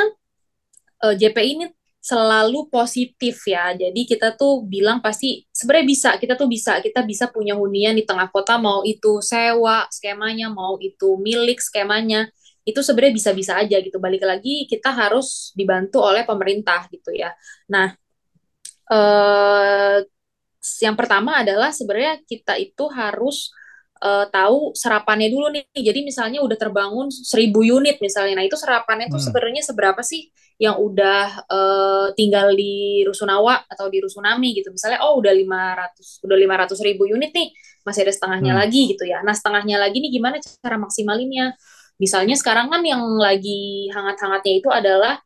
eh, 1.04 1.14
JP 1.14 1.36
ini 1.40 1.64
selalu 2.08 2.72
positif 2.72 3.44
ya. 3.44 3.76
Jadi 3.76 4.08
kita 4.08 4.32
tuh 4.40 4.64
bilang 4.64 5.04
pasti 5.04 5.44
sebenarnya 5.52 5.86
bisa, 5.92 6.10
kita 6.16 6.34
tuh 6.40 6.48
bisa, 6.48 6.80
kita 6.80 7.04
bisa 7.04 7.28
punya 7.28 7.52
hunian 7.52 7.92
di 7.92 8.04
tengah 8.08 8.32
kota 8.32 8.56
mau 8.56 8.80
itu 8.80 9.20
sewa 9.20 9.84
skemanya, 9.92 10.48
mau 10.48 10.80
itu 10.80 11.20
milik 11.20 11.60
skemanya. 11.60 12.24
Itu 12.64 12.80
sebenarnya 12.80 13.14
bisa-bisa 13.16 13.52
aja 13.60 13.76
gitu. 13.84 14.00
Balik 14.00 14.24
lagi 14.24 14.64
kita 14.64 14.88
harus 14.92 15.52
dibantu 15.52 16.00
oleh 16.00 16.24
pemerintah 16.24 16.88
gitu 16.88 17.12
ya. 17.12 17.28
Nah, 17.68 17.92
eh 18.88 20.00
yang 20.82 20.96
pertama 20.98 21.40
adalah 21.44 21.70
sebenarnya 21.70 22.20
kita 22.26 22.58
itu 22.60 22.84
harus 22.92 23.52
eh, 24.02 24.26
tahu 24.30 24.72
serapannya 24.74 25.28
dulu 25.32 25.46
nih. 25.54 25.64
Jadi 25.74 26.00
misalnya 26.06 26.38
udah 26.44 26.56
terbangun 26.58 27.08
1000 27.10 27.60
unit 27.66 27.98
misalnya. 28.02 28.38
Nah, 28.40 28.46
itu 28.46 28.56
serapannya 28.58 29.06
tuh 29.10 29.18
Hmm. 29.20 29.26
sebenarnya 29.30 29.62
seberapa 29.66 30.00
sih 30.04 30.30
yang 30.58 30.76
udah 30.78 31.46
eh, 31.50 32.06
tinggal 32.18 32.50
di 32.54 33.02
Rusunawa 33.06 33.62
atau 33.70 33.86
di 33.90 33.98
Rusunami 34.02 34.54
gitu. 34.58 34.70
Misalnya 34.74 35.02
oh 35.06 35.18
udah 35.22 35.32
500 35.34 36.18
udah 36.26 36.36
500 36.38 36.78
ribu 36.82 37.06
unit 37.06 37.30
nih, 37.34 37.50
masih 37.86 38.02
ada 38.06 38.12
setengahnya 38.14 38.52
Hmm. 38.54 38.60
lagi 38.66 38.80
gitu 38.94 39.04
ya. 39.06 39.22
Nah, 39.26 39.34
setengahnya 39.34 39.76
lagi 39.82 39.98
nih 40.02 40.10
gimana 40.14 40.36
cara 40.42 40.76
maksimalinnya? 40.78 41.54
Misalnya 41.98 42.34
sekarang 42.38 42.70
kan 42.70 42.82
yang 42.86 43.02
lagi 43.18 43.90
hangat-hangatnya 43.90 44.52
itu 44.62 44.68
adalah 44.70 45.18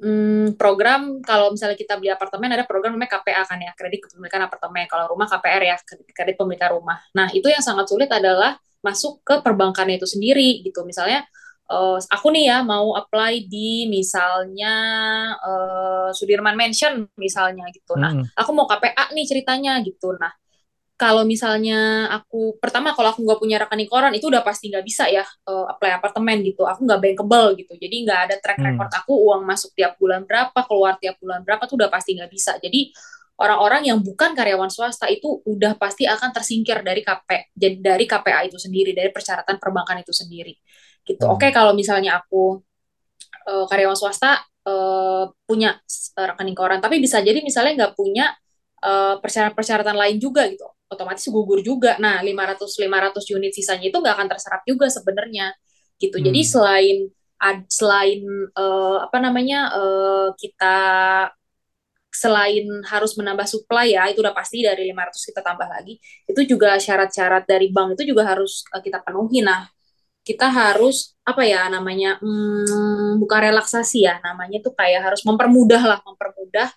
hmm, 0.00 0.56
program 0.56 1.20
kalau 1.22 1.52
misalnya 1.52 1.76
kita 1.76 2.00
beli 2.00 2.10
apartemen 2.10 2.50
ada 2.56 2.64
program 2.64 2.96
namanya 2.96 3.20
KPA 3.20 3.42
kan 3.44 3.58
ya 3.60 3.72
kredit 3.76 4.00
kepemilikan 4.08 4.40
apartemen. 4.48 4.84
Kalau 4.88 5.04
rumah 5.12 5.28
KPR 5.28 5.62
ya 5.62 5.76
kredit, 6.16 6.36
pemilikan 6.40 6.70
rumah. 6.76 6.96
Nah 7.16 7.28
itu 7.30 7.46
yang 7.52 7.62
sangat 7.62 7.86
sulit 7.88 8.08
adalah 8.10 8.56
masuk 8.80 9.20
ke 9.22 9.44
perbankannya 9.44 10.00
itu 10.00 10.08
sendiri 10.08 10.64
gitu. 10.64 10.82
Misalnya 10.88 11.24
eh, 11.70 11.98
aku 12.00 12.26
nih 12.34 12.44
ya 12.50 12.58
mau 12.64 12.96
apply 12.96 13.46
di 13.46 13.86
misalnya 13.92 14.74
eh, 15.38 16.08
Sudirman 16.16 16.56
Mansion 16.56 17.06
misalnya 17.20 17.68
gitu. 17.70 17.94
Nah 18.00 18.12
Hmm. 18.16 18.24
aku 18.34 18.50
mau 18.56 18.66
KPA 18.66 19.12
nih 19.14 19.26
ceritanya 19.28 19.78
gitu. 19.84 20.16
Nah 20.18 20.32
kalau 21.00 21.24
misalnya 21.24 22.12
aku 22.12 22.60
pertama 22.60 22.92
kalau 22.92 23.08
aku 23.16 23.24
nggak 23.24 23.40
punya 23.40 23.56
rekening 23.56 23.88
koran 23.88 24.12
itu 24.12 24.28
udah 24.28 24.44
pasti 24.44 24.68
nggak 24.68 24.84
bisa 24.84 25.08
ya 25.08 25.24
eh, 25.24 25.66
apply 25.72 25.96
apartemen 25.96 26.44
gitu. 26.44 26.68
Aku 26.68 26.84
nggak 26.84 27.00
bankable 27.00 27.56
gitu. 27.56 27.72
Jadi 27.80 27.96
nggak 28.04 28.20
ada 28.28 28.36
track 28.44 28.60
Hmm. 28.60 28.76
record 28.76 28.92
aku 28.92 29.12
uang 29.16 29.42
masuk 29.48 29.72
tiap 29.72 29.96
bulan 29.96 30.28
berapa 30.28 30.60
keluar 30.68 31.00
tiap 31.00 31.16
bulan 31.24 31.40
berapa 31.40 31.64
tuh 31.64 31.80
udah 31.80 31.88
pasti 31.88 32.20
nggak 32.20 32.28
bisa. 32.28 32.52
Jadi 32.60 32.92
orang-orang 33.40 33.88
yang 33.88 33.98
bukan 34.04 34.36
karyawan 34.36 34.68
swasta 34.68 35.08
itu 35.08 35.40
udah 35.48 35.72
pasti 35.80 36.04
akan 36.04 36.28
tersingkir 36.36 36.84
dari 36.84 37.00
KP 37.00 37.56
jadi 37.56 37.76
dari 37.80 38.04
KPA 38.04 38.44
itu 38.44 38.60
sendiri 38.60 38.92
dari 38.92 39.08
persyaratan 39.08 39.56
perbankan 39.56 40.04
itu 40.04 40.12
sendiri. 40.12 40.52
Gitu. 41.08 41.24
Hmm. 41.24 41.40
oke 41.40 41.48
kalau 41.48 41.72
misalnya 41.72 42.20
aku 42.20 42.60
eh, 43.48 43.64
karyawan 43.70 43.96
swasta 43.96 44.44
eh, 44.68 45.24
punya 45.48 45.80
rekening 46.12 46.56
koran 46.56 46.78
tapi 46.84 47.00
bisa 47.00 47.24
jadi 47.24 47.40
misalnya 47.40 47.88
nggak 47.88 47.94
punya 47.96 48.28
eh, 48.84 49.16
persyaratan-persyaratan 49.24 49.96
lain 49.96 50.16
juga 50.20 50.44
gitu 50.52 50.68
otomatis 50.92 51.24
gugur 51.30 51.60
juga. 51.64 51.96
Nah 52.02 52.20
500 52.26 52.76
500 52.80 53.24
unit 53.32 53.52
sisanya 53.54 53.86
itu 53.90 53.96
nggak 54.02 54.14
akan 54.18 54.28
terserap 54.32 54.62
juga 54.68 54.86
sebenarnya 54.92 55.54
gitu. 56.02 56.16
Jadi 56.20 56.40
Hmm. 56.42 56.50
selain 56.52 56.96
ad- 57.40 57.68
selain 57.72 58.20
eh, 58.58 58.96
apa 59.06 59.18
namanya 59.22 59.58
eh, 59.78 60.28
kita 60.36 60.76
selain 62.10 62.66
harus 62.90 63.14
menambah 63.14 63.46
supply 63.46 63.94
ya 63.94 64.02
itu 64.10 64.18
udah 64.18 64.34
pasti 64.34 64.66
dari 64.66 64.90
500 64.90 65.22
kita 65.30 65.40
tambah 65.46 65.68
lagi 65.70 65.94
itu 66.26 66.40
juga 66.42 66.74
syarat-syarat 66.74 67.46
dari 67.46 67.70
bank 67.70 67.94
itu 67.98 68.10
juga 68.14 68.26
harus 68.34 68.66
eh, 68.74 68.82
kita 68.82 68.98
penuhi. 69.06 69.40
Nah 69.46 69.62
kita 70.26 70.48
harus 70.52 71.16
apa 71.26 71.42
ya 71.46 71.68
namanya 71.72 72.18
hmm, 72.22 73.18
bukan 73.22 73.40
relaksasi 73.52 74.06
ya 74.08 74.18
namanya 74.24 74.58
tuh 74.64 74.72
kayak 74.76 75.00
harus 75.06 75.22
mempermudah 75.28 75.82
lah 75.84 75.98
mempermudah 76.06 76.68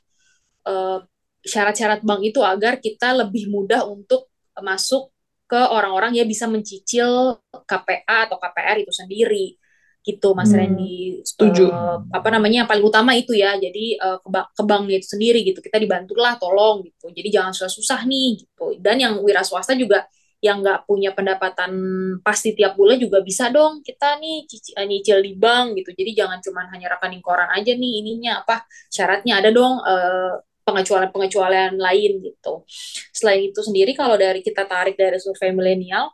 eh, 0.70 0.98
syarat-syarat 1.44 2.02
bank 2.08 2.22
itu 2.26 2.40
agar 2.44 2.80
kita 2.80 3.14
lebih 3.26 3.52
mudah 3.52 3.84
untuk 3.88 4.32
masuk 4.60 5.12
ke 5.50 5.60
orang-orang 5.60 6.16
yang 6.18 6.28
bisa 6.30 6.48
mencicil 6.50 7.38
KPA 7.68 8.26
atau 8.30 8.38
KPR 8.42 8.78
itu 8.84 8.94
sendiri. 8.96 9.56
Gitu 10.04 10.28
Mas 10.36 10.52
Hmm, 10.52 10.58
Randy. 10.58 11.24
Setuju. 11.24 11.64
Eh, 11.72 11.98
apa 12.12 12.28
namanya 12.34 12.64
yang 12.66 12.70
paling 12.70 12.84
utama 12.84 13.16
itu 13.16 13.32
ya. 13.36 13.56
Jadi 13.60 13.96
eh, 14.00 14.18
ke, 14.24 14.28
ba- 14.32 14.50
ke 14.52 14.64
banknya 14.68 15.00
itu 15.00 15.08
sendiri 15.16 15.40
gitu. 15.48 15.60
Kita 15.64 15.78
dibantulah 15.80 16.36
tolong 16.42 16.84
gitu. 16.88 17.08
Jadi 17.12 17.28
jangan 17.32 17.52
susah-susah 17.56 18.04
nih 18.08 18.30
gitu. 18.44 18.66
Dan 18.84 19.00
yang 19.04 19.14
wira 19.24 19.44
swasta 19.48 19.76
juga 19.80 20.04
yang 20.44 20.60
nggak 20.60 20.84
punya 20.92 21.16
pendapatan 21.16 21.72
pasti 22.20 22.52
tiap 22.52 22.76
bulan 22.76 23.00
juga 23.00 23.24
bisa 23.24 23.48
dong 23.48 23.80
kita 23.80 24.20
nih 24.20 24.44
cici- 24.44 24.76
eh, 24.76 24.84
nyicil 24.88 25.20
di 25.24 25.34
bank 25.40 25.80
gitu. 25.80 25.92
Jadi 25.96 26.12
jangan 26.20 26.40
cuma 26.44 26.68
hanya 26.72 26.92
rekening 27.00 27.24
koran 27.24 27.48
aja 27.56 27.72
nih 27.76 27.92
ininya 28.04 28.44
apa 28.44 28.68
syaratnya 28.92 29.40
ada 29.40 29.50
dong 29.56 29.80
eh, 29.88 30.32
pengecualian-pengecualian 30.64 31.76
lain 31.78 32.12
gitu 32.24 32.64
selain 33.12 33.52
itu 33.52 33.60
sendiri 33.64 33.92
kalau 33.96 34.16
dari 34.16 34.40
kita 34.44 34.64
tarik 34.68 34.96
dari 34.96 35.20
survei 35.20 35.52
milenial 35.52 36.12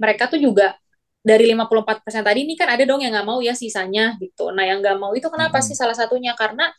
mereka 0.00 0.28
tuh 0.28 0.40
juga 0.40 0.76
dari 1.26 1.50
54% 1.50 2.22
tadi 2.22 2.46
ini 2.46 2.54
kan 2.54 2.70
ada 2.70 2.86
dong 2.86 3.02
yang 3.02 3.10
nggak 3.10 3.26
mau 3.26 3.42
ya 3.42 3.50
sisanya 3.50 4.14
gitu. 4.22 4.54
Nah 4.54 4.62
yang 4.62 4.78
nggak 4.78 4.94
mau 4.94 5.10
itu 5.10 5.26
kenapa 5.26 5.58
Hmm. 5.58 5.66
sih 5.66 5.74
salah 5.74 5.96
satunya? 5.96 6.38
Karena 6.38 6.70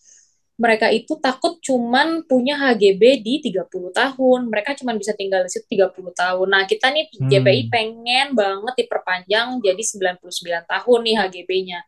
mereka 0.57 0.88
itu 0.89 1.19
takut 1.19 1.60
cuman 1.62 2.23
punya 2.25 2.55
HGB 2.57 3.21
di 3.21 3.43
30 3.43 3.91
tahun. 3.91 4.47
Mereka 4.47 4.79
cuman 4.79 4.95
bisa 4.95 5.12
tinggal 5.19 5.43
di 5.43 5.51
situ 5.51 5.67
30 5.67 6.15
tahun. 6.15 6.47
Nah 6.47 6.63
kita 6.63 6.89
nih 6.95 7.12
Hmm. 7.19 7.27
JPI 7.27 7.62
pengen 7.69 8.27
banget 8.39 8.73
diperpanjang 8.88 9.60
jadi 9.60 9.83
99 9.83 10.63
tahun 10.65 10.99
nih 11.03 11.15
HGB-nya. 11.19 11.79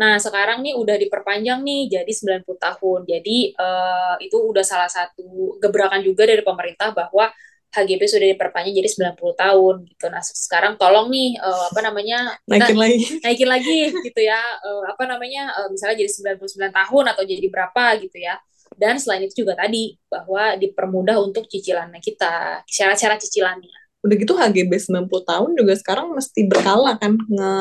Nah 0.00 0.16
sekarang 0.16 0.64
nih 0.64 0.72
udah 0.76 0.96
diperpanjang 0.96 1.60
nih 1.60 2.00
jadi 2.00 2.12
90 2.12 2.56
tahun. 2.56 3.00
Jadi 3.04 3.38
eh, 3.52 4.14
itu 4.24 4.36
udah 4.36 4.64
salah 4.64 4.88
satu 4.88 5.58
gebrakan 5.60 6.00
juga 6.00 6.24
dari 6.24 6.40
pemerintah 6.40 6.94
bahwa 6.96 7.28
HGB 7.72 8.04
sudah 8.04 8.28
diperpanjang 8.36 8.84
jadi 8.84 8.88
90 9.16 9.32
tahun 9.32 9.74
gitu. 9.88 10.04
Nah, 10.12 10.20
sekarang 10.20 10.76
tolong 10.76 11.08
nih 11.08 11.40
eh, 11.40 11.64
apa 11.72 11.80
namanya 11.80 12.36
kita 12.44 12.68
Naikin 12.68 12.76
lagi. 12.76 12.96
naikin 13.24 13.48
lagi 13.48 13.78
gitu 13.96 14.20
ya. 14.20 14.40
Eh, 14.60 14.82
apa 14.92 15.08
namanya 15.08 15.56
eh, 15.56 15.68
misalnya 15.72 16.04
jadi 16.04 16.10
99 16.36 16.68
tahun 16.68 17.04
atau 17.16 17.22
jadi 17.24 17.46
berapa 17.48 17.84
gitu 18.04 18.20
ya. 18.20 18.36
Dan 18.76 19.00
selain 19.00 19.24
itu 19.24 19.44
juga 19.44 19.56
tadi 19.56 19.96
bahwa 20.08 20.56
dipermudah 20.56 21.16
untuk 21.20 21.44
cicilannya 21.48 22.00
kita, 22.00 22.64
syarat-syarat 22.68 23.20
cicilannya. 23.24 23.72
Udah 24.04 24.16
gitu 24.20 24.32
HGB 24.36 24.72
90 24.76 25.08
tahun 25.24 25.50
juga 25.56 25.72
sekarang 25.76 26.12
mesti 26.12 26.44
berkala 26.48 27.00
kan 27.00 27.16
nge 27.16 27.52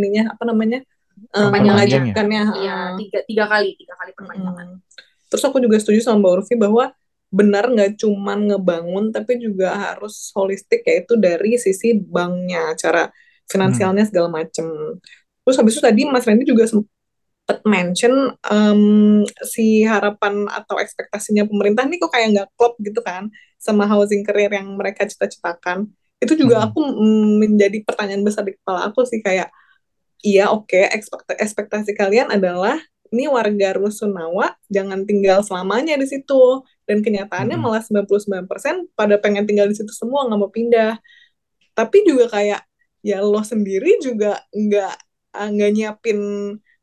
ininya 0.00 0.32
apa 0.32 0.44
namanya? 0.48 0.80
Eh, 1.12 1.40
Perpanjangannya. 1.48 2.12
mengajukannya. 2.12 2.42
Iya, 2.60 2.76
Heeh. 2.76 2.96
tiga, 3.00 3.18
tiga 3.28 3.44
kali, 3.48 3.68
tiga 3.78 3.94
kali 3.96 4.10
perpanjangan. 4.16 4.68
Mm. 4.76 4.80
Terus 5.28 5.42
aku 5.48 5.56
juga 5.64 5.76
setuju 5.80 6.00
sama 6.04 6.20
Mbak 6.20 6.32
Urfi 6.36 6.54
bahwa 6.60 6.84
benar 7.32 7.64
nggak 7.72 7.96
cuman 7.96 8.52
ngebangun 8.52 9.08
tapi 9.08 9.40
juga 9.40 9.72
harus 9.72 10.28
holistik 10.36 10.84
yaitu 10.84 11.16
dari 11.16 11.56
sisi 11.56 11.96
banknya, 11.96 12.76
cara 12.76 13.08
finansialnya 13.48 14.04
segala 14.04 14.28
macem. 14.28 14.68
Terus 15.42 15.56
habis 15.56 15.72
itu 15.72 15.82
tadi 15.82 16.04
Mas 16.04 16.28
Randy 16.28 16.44
juga 16.44 16.68
sempat 16.68 17.58
mention 17.64 18.36
em, 18.52 18.82
si 19.48 19.82
harapan 19.88 20.44
atau 20.52 20.76
ekspektasinya 20.76 21.48
pemerintah 21.48 21.88
nih 21.88 21.98
kok 21.98 22.12
kayak 22.12 22.28
nggak 22.36 22.48
klop 22.54 22.76
gitu 22.84 23.00
kan 23.00 23.32
sama 23.56 23.88
housing 23.88 24.20
career 24.22 24.52
yang 24.52 24.68
mereka 24.76 25.08
cita-citakan. 25.08 25.88
Itu 26.20 26.36
juga 26.38 26.60
Mhm. 26.60 26.64
aku 26.70 26.78
menjadi 27.40 27.78
pertanyaan 27.82 28.22
besar 28.22 28.44
di 28.44 28.54
kepala 28.54 28.92
aku 28.92 29.02
sih 29.08 29.24
kayak 29.24 29.48
iya 30.22 30.48
oke. 30.50 30.88
Ekspekt- 30.90 31.36
ekspektasi 31.38 31.92
kalian 31.98 32.30
adalah 32.32 32.78
ini 33.12 33.28
warga 33.28 33.76
Rusunawa 33.76 34.56
jangan 34.72 35.04
tinggal 35.04 35.44
selamanya 35.44 36.00
di 36.00 36.08
situ. 36.08 36.64
Dan 36.88 37.04
kenyataannya 37.04 37.60
Mhm. 37.60 37.62
malah 37.62 37.82
99% 37.84 38.88
pada 38.98 39.20
pengen 39.20 39.46
tinggal 39.46 39.68
di 39.70 39.76
situ 39.76 39.92
semua 39.94 40.26
nggak 40.26 40.40
mau 40.40 40.50
pindah. 40.50 40.98
Tapi 41.76 42.02
juga 42.08 42.32
kayak 42.32 42.62
ya 43.02 43.18
lo 43.20 43.42
sendiri 43.42 43.98
juga 44.00 44.40
nggak 44.54 44.94
ah, 45.32 45.48
nggak 45.48 45.70
nyiapin 45.72 46.18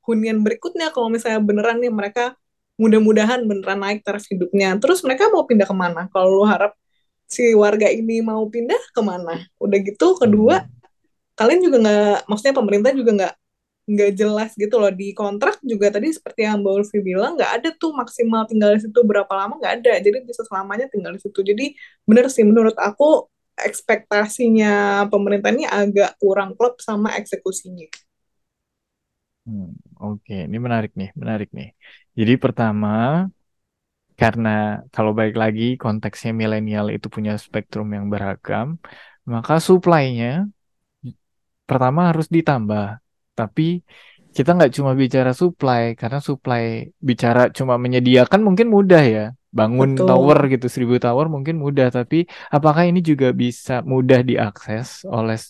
hunian 0.06 0.42
berikutnya. 0.42 0.90
Kalau 0.94 1.10
misalnya 1.10 1.42
beneran 1.42 1.78
nih 1.82 1.94
mereka 1.94 2.34
mudah-mudahan 2.80 3.44
beneran 3.46 3.80
naik 3.84 4.02
taraf 4.08 4.24
hidupnya. 4.26 4.80
Terus 4.80 5.04
mereka 5.04 5.28
mau 5.30 5.44
pindah 5.46 5.68
ke 5.68 5.76
mana? 5.76 6.08
Kalau 6.16 6.32
lo 6.42 6.46
harap 6.48 6.74
si 7.30 7.54
warga 7.54 7.92
ini 7.92 8.24
mau 8.24 8.42
pindah 8.50 8.80
ke 8.96 9.02
mana? 9.04 9.38
Udah 9.62 9.78
gitu. 9.84 10.16
Kedua 10.18 10.64
kalian 11.40 11.62
juga 11.66 11.78
nggak 11.84 12.18
maksudnya 12.30 12.56
pemerintah 12.60 12.92
juga 13.00 13.12
nggak 13.18 13.34
nggak 13.94 14.12
jelas 14.20 14.52
gitu 14.60 14.76
loh. 14.82 14.92
Di 14.94 15.08
kontrak 15.18 15.56
juga 15.66 15.88
tadi 15.96 16.08
seperti 16.18 16.42
yang 16.48 16.62
Mbak 16.64 16.74
Ulfi 16.84 17.00
bilang 17.04 17.32
nggak 17.40 17.52
ada 17.62 17.70
tuh 17.82 17.92
maksimal 17.98 18.44
tinggal 18.52 18.72
di 18.78 18.82
situ 18.86 19.00
berapa 19.08 19.32
lama 19.40 19.54
nggak 19.62 19.74
ada. 19.84 19.94
Jadi 20.06 20.18
bisa 20.28 20.42
selamanya 20.50 20.88
tinggal 20.94 21.14
di 21.18 21.22
situ. 21.26 21.40
Jadi 21.44 21.66
bener 22.10 22.26
sih 22.34 22.46
menurut 22.48 22.76
aku 22.80 23.28
ekspektasinya 23.60 25.06
pemerintah 25.12 25.52
ini 25.56 25.66
agak 25.68 26.16
kurang 26.22 26.56
klop 26.58 26.80
sama 26.84 27.16
eksekusinya. 27.20 27.88
Hmm, 29.46 29.68
Oke, 30.04 30.34
ini 30.48 30.58
menarik 30.66 30.92
nih, 31.00 31.10
menarik 31.22 31.48
nih. 31.58 31.68
Jadi 32.20 32.34
pertama, 32.44 32.88
karena 34.22 34.50
kalau 34.94 35.12
balik 35.20 35.36
lagi 35.44 35.64
konteksnya 35.84 36.32
milenial 36.42 36.86
itu 36.96 37.08
punya 37.16 37.34
spektrum 37.46 37.88
yang 37.98 38.06
beragam, 38.14 38.68
maka 39.32 39.54
supply-nya 39.68 40.28
pertama 41.70 42.10
harus 42.10 42.26
ditambah. 42.26 42.98
Tapi 43.38 43.86
kita 44.34 44.58
nggak 44.58 44.74
cuma 44.74 44.98
bicara 44.98 45.32
supply, 45.38 45.94
karena 45.94 46.18
supply 46.18 46.90
bicara 46.98 47.54
cuma 47.54 47.78
menyediakan 47.78 48.42
mungkin 48.42 48.74
mudah 48.74 49.04
ya. 49.06 49.26
Bangun 49.50 49.98
betul 49.98 50.06
tower 50.06 50.40
gitu, 50.46 50.66
seribu 50.70 51.02
tower 51.02 51.26
mungkin 51.26 51.58
mudah, 51.58 51.90
tapi 51.90 52.30
apakah 52.54 52.86
ini 52.86 53.02
juga 53.02 53.34
bisa 53.34 53.82
mudah 53.82 54.22
diakses 54.22 55.06
oleh 55.10 55.42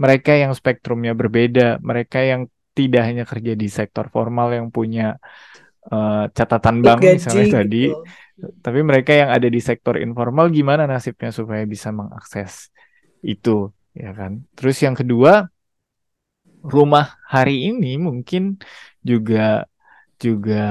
mereka 0.00 0.32
yang 0.32 0.56
spektrumnya 0.56 1.12
berbeda, 1.12 1.76
mereka 1.84 2.24
yang 2.24 2.48
tidak 2.72 3.02
hanya 3.04 3.24
kerja 3.28 3.52
di 3.52 3.68
sektor 3.68 4.08
formal 4.08 4.56
yang 4.56 4.72
punya 4.72 5.20
eh, 5.84 6.24
catatan 6.32 6.80
bank 6.80 7.04
gaji 7.04 7.16
misalnya 7.20 7.46
tadi, 7.60 7.84
gitu 7.92 8.00
tapi 8.64 8.80
mereka 8.82 9.12
yang 9.14 9.30
ada 9.30 9.46
di 9.46 9.60
sektor 9.62 10.00
informal 10.00 10.50
gimana 10.50 10.88
nasibnya 10.88 11.30
supaya 11.30 11.62
bisa 11.62 11.94
mengakses 11.94 12.72
itu, 13.22 13.70
ya 13.94 14.10
kan? 14.16 14.42
Terus 14.58 14.76
yang 14.82 14.98
kedua, 14.98 15.46
rumah 16.62 17.18
hari 17.26 17.70
ini 17.70 17.98
mungkin 17.98 18.42
juga 19.02 19.66
juga 20.22 20.62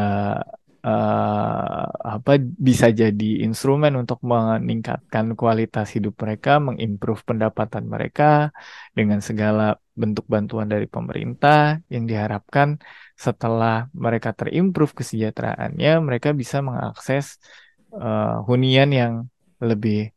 eh, 0.87 1.83
apa 2.15 2.31
bisa 2.67 2.87
jadi 3.01 3.29
instrumen 3.45 3.93
untuk 4.01 4.19
meningkatkan 4.23 5.35
kualitas 5.39 5.87
hidup 5.95 6.15
mereka, 6.23 6.51
mengimprove 6.63 7.21
pendapatan 7.29 7.85
mereka 7.93 8.49
dengan 8.97 9.19
segala 9.19 9.77
bentuk 9.91 10.25
bantuan 10.33 10.67
dari 10.71 10.87
pemerintah 10.87 11.83
yang 11.93 12.03
diharapkan 12.09 12.79
setelah 13.13 13.91
mereka 13.93 14.29
terimprove 14.33 14.93
kesejahteraannya, 14.97 15.91
mereka 16.07 16.29
bisa 16.41 16.57
mengakses 16.63 17.37
eh, 17.93 18.35
hunian 18.47 18.89
yang 18.95 19.13
lebih 19.61 20.09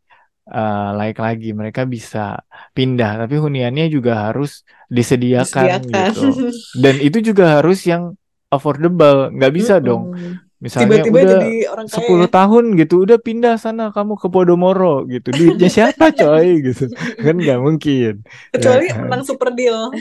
eh, 0.49 0.91
layak 0.99 1.19
lagi. 1.21 1.51
Mereka 1.57 1.89
bisa 1.89 2.41
pindah, 2.77 3.25
tapi 3.25 3.37
huniannya 3.41 3.89
juga 3.89 4.31
harus 4.31 4.65
disediakan 4.89 5.85
disediakan 5.85 6.15
gitu. 6.15 6.29
Dan 6.83 6.95
itu 7.01 7.19
juga 7.33 7.61
harus 7.61 7.83
yang 7.89 8.15
affordable, 8.53 9.33
nggak 9.35 9.53
bisa 9.53 9.83
dong. 9.83 10.15
Mm-mm. 10.15 10.45
Misalnya 10.65 11.05
tiba-tiba 11.05 11.19
udah 11.21 11.29
jadi 11.37 11.53
orang 11.69 11.87
kaya 11.93 12.09
10 12.09 12.25
ya 12.25 12.29
tahun 12.33 12.65
gitu, 12.81 12.95
udah 13.05 13.19
pindah 13.21 13.55
sana 13.61 13.93
kamu 13.93 14.17
ke 14.17 14.27
Podomoro 14.33 15.05
gitu. 15.13 15.29
Duitnya 15.29 15.69
siapa 15.77 16.09
coy 16.09 16.65
gitu. 16.65 16.89
Kan 17.21 17.37
nggak 17.37 17.61
mungkin. 17.61 18.25
Ya 18.25 18.57
kecuali 18.57 18.89
kan? 18.89 19.05
menang 19.05 19.23
super 19.29 19.53
deal 19.53 19.93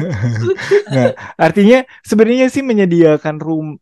Nah, 0.94 1.14
artinya 1.38 1.86
sebenarnya 2.02 2.50
sih 2.50 2.66
menyediakan 2.66 3.38
rum 3.38 3.78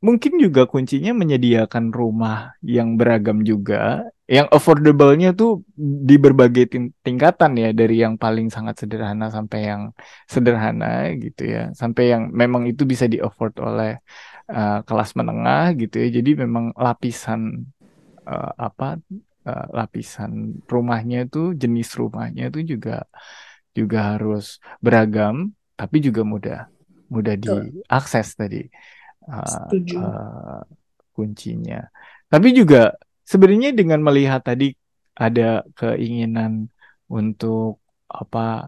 mungkin 0.00 0.40
juga 0.40 0.64
kuncinya 0.64 1.12
menyediakan 1.12 1.92
rumah 1.92 2.56
yang 2.64 2.96
beragam 2.96 3.44
juga, 3.44 4.08
yang 4.30 4.46
affordable-nya 4.46 5.34
tuh 5.34 5.66
di 5.74 6.14
berbagai 6.14 6.70
tin- 6.70 6.94
tingkatan 7.02 7.50
ya, 7.58 7.74
dari 7.74 7.98
yang 7.98 8.14
paling 8.14 8.46
sangat 8.46 8.78
sederhana 8.78 9.26
sampai 9.26 9.66
yang 9.66 9.82
sederhana 10.30 11.10
gitu 11.18 11.50
ya, 11.50 11.74
sampai 11.74 12.14
yang 12.14 12.30
memang 12.30 12.70
itu 12.70 12.86
bisa 12.86 13.10
di-afford 13.10 13.58
oleh 13.58 13.98
uh, 14.46 14.86
kelas 14.86 15.18
menengah 15.18 15.74
gitu 15.74 15.98
ya. 15.98 16.22
Jadi 16.22 16.46
memang 16.46 16.70
lapisan 16.78 17.66
uh, 18.22 18.52
apa 18.54 19.02
uh, 19.50 19.66
lapisan 19.74 20.62
rumahnya 20.70 21.26
tuh 21.26 21.58
jenis 21.58 21.90
rumahnya 21.98 22.54
tuh 22.54 22.62
juga 22.62 23.10
juga 23.74 24.14
harus 24.14 24.62
beragam, 24.78 25.50
tapi 25.74 26.06
juga 26.06 26.22
mudah 26.22 26.60
mudah 27.10 27.34
diakses 27.34 28.38
tadi 28.38 28.62
uh, 29.26 29.42
setuju 29.42 29.98
uh, 29.98 30.62
kuncinya. 31.18 31.82
Tapi 32.30 32.54
juga 32.54 32.94
sebenarnya 33.30 33.70
dengan 33.70 34.02
melihat 34.02 34.42
tadi 34.42 34.74
ada 35.14 35.62
keinginan 35.78 36.66
untuk 37.06 37.78
apa? 38.10 38.66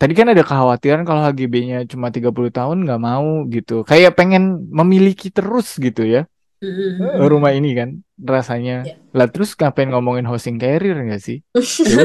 Tadi 0.00 0.12
kan 0.16 0.32
ada 0.32 0.40
kekhawatiran 0.40 1.04
kalau 1.04 1.20
HGB-nya 1.28 1.84
cuma 1.84 2.08
30 2.08 2.48
tahun 2.48 2.88
nggak 2.88 3.02
mau 3.04 3.44
gitu. 3.52 3.84
Kayak 3.84 4.16
pengen 4.16 4.72
memiliki 4.72 5.28
terus 5.28 5.76
gitu 5.76 6.08
ya 6.08 6.24
eh, 6.60 7.28
rumah 7.28 7.52
ini 7.56 7.70
kan 7.72 7.88
rasanya. 8.20 8.84
Ya. 8.84 8.96
Lah 9.16 9.28
terus 9.32 9.56
ngapain 9.56 9.88
ngomongin 9.88 10.28
housing 10.28 10.60
carrier 10.60 10.96
nggak 10.96 11.22
sih? 11.22 11.40
Ya 11.90 12.04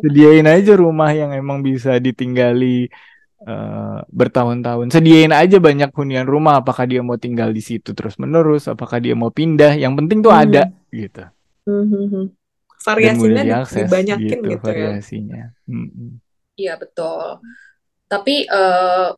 sediain 0.00 0.48
aja 0.48 0.72
rumah 0.76 1.12
yang 1.12 1.32
emang 1.32 1.60
bisa 1.64 1.96
ditinggali 2.00 2.88
eh, 3.44 3.98
bertahun-tahun. 4.08 4.90
Sediain 4.90 5.32
aja 5.34 5.58
banyak 5.58 5.90
hunian 5.94 6.26
rumah. 6.26 6.58
Apakah 6.62 6.88
dia 6.88 7.00
mau 7.04 7.18
tinggal 7.20 7.54
di 7.54 7.62
situ 7.62 7.94
terus 7.94 8.18
menerus? 8.18 8.66
Apakah 8.66 8.98
dia 8.98 9.14
mau 9.14 9.30
pindah? 9.30 9.78
Yang 9.78 9.94
penting 10.04 10.18
tuh 10.24 10.32
ada 10.34 10.72
gitu. 10.90 11.24
Hmm. 11.68 12.32
Dan 12.32 12.84
variasinya 12.86 13.20
mudah 13.20 13.42
di- 13.42 13.48
diakses 13.50 13.86
dibanyakin 13.86 14.22
gitu 14.22 14.48
gitu 14.48 14.50
ya 14.50 14.58
variasinya. 14.62 15.42
Mm-mm. 15.66 16.10
Iya 16.58 16.74
betul. 16.78 17.22
Tapi 18.08 18.34
eh, 18.48 19.08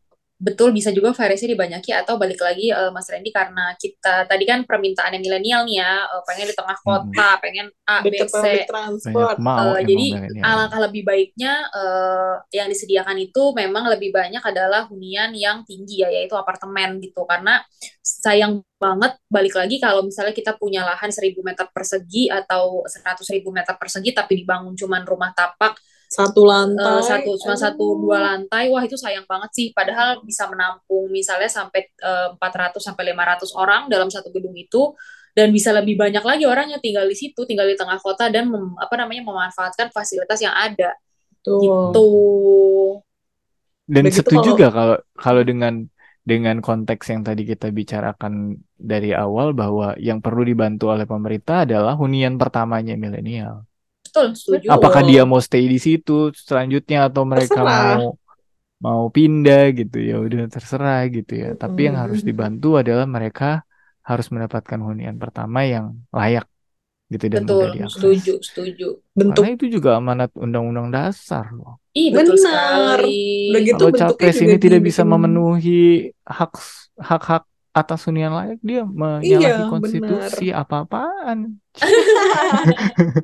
betul 0.41 0.73
bisa 0.73 0.89
juga 0.89 1.13
variasi 1.13 1.45
dibanyaki 1.45 1.93
atau 1.93 2.17
balik 2.17 2.41
lagi 2.41 2.73
eh, 2.73 2.89
Mas 2.89 3.05
Randy 3.05 3.29
karena 3.29 3.77
kita 3.77 4.25
tadi 4.25 4.43
kan 4.49 4.65
permintaannya 4.65 5.21
milenial 5.21 5.69
nih 5.69 5.77
ya, 5.77 6.09
eh, 6.09 6.21
pengen 6.25 6.49
di 6.49 6.55
tengah 6.57 6.77
kota, 6.81 7.29
pengen 7.37 7.69
A, 7.85 8.01
B, 8.01 8.09
C. 8.25 8.65
transport 8.65 9.37
mau 9.37 9.77
emang 9.77 9.85
jadi 9.85 10.07
milenial. 10.17 10.41
alangkah 10.41 10.81
lebih 10.89 11.05
baiknya 11.05 11.53
eh, 11.69 12.35
yang 12.57 12.67
disediakan 12.73 13.21
itu 13.21 13.53
memang 13.53 13.85
lebih 13.93 14.09
banyak 14.09 14.41
adalah 14.41 14.89
hunian 14.89 15.29
yang 15.37 15.61
tinggi 15.61 16.01
ya, 16.01 16.09
yaitu 16.09 16.33
apartemen 16.33 16.97
gitu. 16.97 17.21
Karena 17.29 17.61
sayang 18.01 18.65
banget 18.81 19.13
balik 19.29 19.53
lagi 19.53 19.77
kalau 19.77 20.01
misalnya 20.01 20.33
kita 20.33 20.57
punya 20.57 20.81
lahan 20.81 21.13
1000 21.13 21.37
meter 21.45 21.69
persegi 21.69 22.33
atau 22.33 22.81
100 22.89 23.21
ribu 23.29 23.53
meter 23.53 23.77
persegi 23.77 24.09
tapi 24.09 24.41
dibangun 24.41 24.73
cuman 24.73 25.05
rumah 25.05 25.29
tapak 25.37 25.77
satu 26.11 26.43
eh, 26.43 26.49
lantai 26.51 26.99
satu 27.07 27.31
cuma 27.39 27.55
satu 27.55 27.85
dua 28.03 28.17
lantai. 28.19 28.67
Wah 28.67 28.83
itu 28.83 28.99
sayang 28.99 29.23
banget 29.23 29.51
sih. 29.55 29.67
Padahal 29.71 30.19
bisa 30.27 30.43
menampung 30.51 31.07
misalnya 31.07 31.47
sampai 31.47 31.87
eh, 31.87 32.27
400 32.35 32.83
sampai 32.83 33.15
500 33.15 33.55
orang 33.55 33.87
dalam 33.87 34.11
satu 34.11 34.27
gedung 34.27 34.51
itu. 34.59 34.91
Dan 35.31 35.55
bisa 35.55 35.71
lebih 35.71 35.95
banyak 35.95 36.19
lagi 36.27 36.43
orang 36.43 36.75
yang 36.75 36.83
tinggal 36.83 37.07
di 37.07 37.15
situ 37.15 37.47
tinggal 37.47 37.63
di 37.63 37.79
tengah 37.79 37.95
kota 38.03 38.27
dan 38.27 38.51
mem- 38.51 38.75
apa 38.75 38.99
namanya 38.99 39.23
memanfaatkan 39.23 39.87
fasilitas 39.95 40.43
yang 40.43 40.51
ada. 40.51 40.91
Tuh. 41.39 41.63
gitu. 41.63 42.09
Dan 43.87 44.03
Udah 44.03 44.11
gitu 44.11 44.19
setuju 44.27 44.49
kalau- 44.51 44.59
gak 44.59 44.71
kalau 44.75 44.97
kalau 45.15 45.41
dengan 45.47 45.73
dengan 46.21 46.59
konteks 46.59 47.09
yang 47.09 47.23
tadi 47.25 47.47
kita 47.47 47.71
bicarakan 47.73 48.59
dari 48.77 49.15
awal 49.15 49.55
bahwa 49.57 49.95
yang 49.97 50.19
perlu 50.21 50.45
dibantu 50.45 50.91
oleh 50.91 51.07
pemerintah 51.07 51.63
adalah 51.65 51.95
hunian 51.95 52.35
pertamanya 52.35 52.93
milenial. 52.99 53.63
Betul 54.11 54.27
setuju 54.35 54.67
Apakah 54.75 55.01
dia 55.09 55.21
mau 55.29 55.39
stay 55.47 55.63
di 55.73 55.77
situ 55.85 56.11
selanjutnya 56.47 56.97
atau 57.09 57.23
mereka 57.31 57.59
Terserah. 57.63 57.97
mau 57.99 58.15
mau 58.85 59.03
pindah 59.15 59.61
gitu 59.79 59.97
ya 60.09 60.13
udah 60.25 60.41
terserah 60.53 60.99
gitu 61.15 61.33
ya. 61.43 61.47
Tapi 61.61 61.79
yang 61.87 61.97
harus 62.03 62.21
dibantu 62.29 62.67
adalah 62.81 63.05
mereka 63.15 63.45
harus 64.09 64.27
mendapatkan 64.33 64.79
hunian 64.87 65.15
pertama 65.23 65.59
yang 65.73 65.85
layak 66.17 66.45
gitu 67.13 67.25
dan 67.33 67.43
betul 67.43 67.59
mudah 67.59 67.69
diakses. 67.75 68.01
setuju 68.01 68.33
setuju 68.47 68.87
bentuk 69.17 69.45
Karena 69.45 69.55
itu 69.55 69.65
juga 69.75 69.89
amanat 69.99 70.29
undang-undang 70.35 70.87
dasar 70.95 71.45
loh. 71.57 71.79
ih 71.99 72.09
betul 72.15 72.35
Benar. 72.37 72.45
sekali 72.45 73.07
Udah 73.51 73.61
gitu 73.67 73.83
Kalau 73.85 73.91
capres 73.99 74.37
ini 74.45 74.55
tidak 74.63 74.81
bisa 74.87 75.01
memenuhi 75.03 76.09
hak 76.23 76.51
hak-hak 77.09 77.43
atas 77.71 78.03
hunian 78.03 78.35
layak, 78.35 78.59
dia 78.59 78.83
menyalahi 78.83 79.63
Iya, 79.63 79.71
konstitusi 79.71 80.47
apa-apaan. 80.51 81.55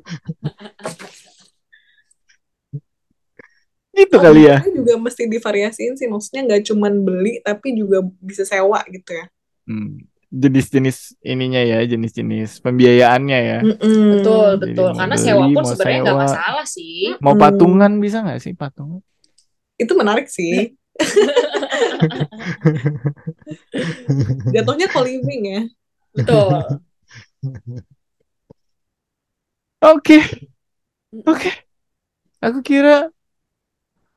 Gitu 3.98 4.16
kali 4.16 4.46
ya. 4.46 4.62
Juga 4.62 4.94
mesti 4.94 5.26
divariasiin 5.26 5.98
sih 5.98 6.06
maksudnya 6.06 6.46
nggak 6.46 6.62
cuman 6.70 6.92
beli 7.02 7.42
tapi 7.42 7.74
juga 7.74 8.04
bisa 8.22 8.46
sewa 8.46 8.80
gitu 8.88 9.12
ya 9.14 9.26
Hmm. 9.68 10.00
Jenis-jenis 10.32 11.16
ininya 11.20 11.60
ya, 11.60 11.84
jenis-jenis 11.84 12.64
pembiayaannya 12.64 13.38
ya. 13.40 13.58
Mm-mm. 13.64 14.08
betul 14.16 14.48
Jadi 14.56 14.64
betul 14.64 14.88
karena 14.96 15.16
beli, 15.16 15.24
sewa 15.28 15.44
pun 15.52 15.62
sebenarnya 15.64 16.00
nggak 16.04 16.20
masalah 16.24 16.64
sih 16.64 16.96
Mau 17.20 17.34
Hmm. 17.36 17.42
patungan 17.44 17.92
bisa 18.00 18.16
nggak 18.24 18.40
sih 18.40 18.52
patungan? 18.56 19.00
itu 19.76 19.92
menarik 19.94 20.26
sih 20.26 20.74
jatuhnya 24.54 24.86
co-living 24.90 25.42
ya 25.46 25.62
betul 26.14 26.62
Oke, 29.78 30.18
oke. 31.22 31.50
Aku 32.42 32.58
kira 32.66 33.14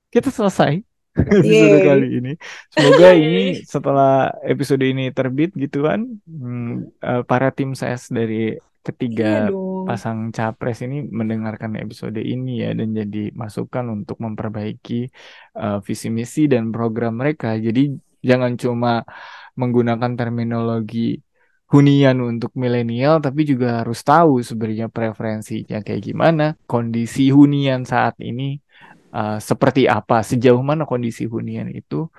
kita 0.09 0.33
selesai 0.33 0.81
episode 1.37 1.77
Yeay. 1.77 1.85
kali 1.85 2.07
ini. 2.17 2.33
Semoga 2.73 3.13
ini 3.13 3.61
setelah 3.61 4.33
episode 4.41 4.81
ini 4.81 5.13
terbit 5.13 5.53
gitu 5.53 5.85
kan, 5.85 6.01
hmm, 6.25 6.97
eh, 6.97 7.21
para 7.29 7.53
tim 7.53 7.77
ses 7.77 8.09
dari 8.09 8.57
ketiga 8.81 9.49
dong. 9.49 9.85
pasang 9.87 10.19
capres 10.33 10.81
ini 10.85 11.05
mendengarkan 11.05 11.77
episode 11.77 12.17
ini 12.17 12.65
ya 12.65 12.69
dan 12.73 12.93
jadi 12.93 13.29
masukan 13.33 13.85
untuk 14.01 14.17
memperbaiki 14.21 15.09
eh, 15.57 15.79
visi 15.85 16.07
misi 16.09 16.49
dan 16.49 16.73
program 16.75 17.21
mereka. 17.21 17.53
Jadi 17.57 17.93
jangan 18.21 18.53
cuma 18.57 19.01
menggunakan 19.57 20.11
terminologi 20.17 21.17
hunian 21.71 22.19
untuk 22.19 22.51
milenial, 22.53 23.23
tapi 23.23 23.47
juga 23.47 23.79
harus 23.81 24.03
tahu 24.03 24.43
sebenarnya 24.43 24.91
preferensinya 24.91 25.79
kayak 25.79 26.03
gimana, 26.03 26.45
kondisi 26.67 27.31
hunian 27.31 27.87
saat 27.87 28.19
ini 28.19 28.59
uh, 29.15 29.39
seperti 29.39 29.87
apa, 29.87 30.19
sejauh 30.19 30.59
mana 30.59 30.83
kondisi 30.83 31.23
hunian 31.23 31.71
itu 31.71 32.11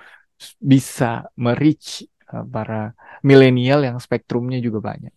bisa 0.57 1.29
merich 1.37 2.09
uh, 2.33 2.41
para 2.41 2.97
milenial 3.21 3.85
yang 3.85 4.01
spektrumnya 4.01 4.57
juga 4.57 4.81
banyak. 4.89 5.13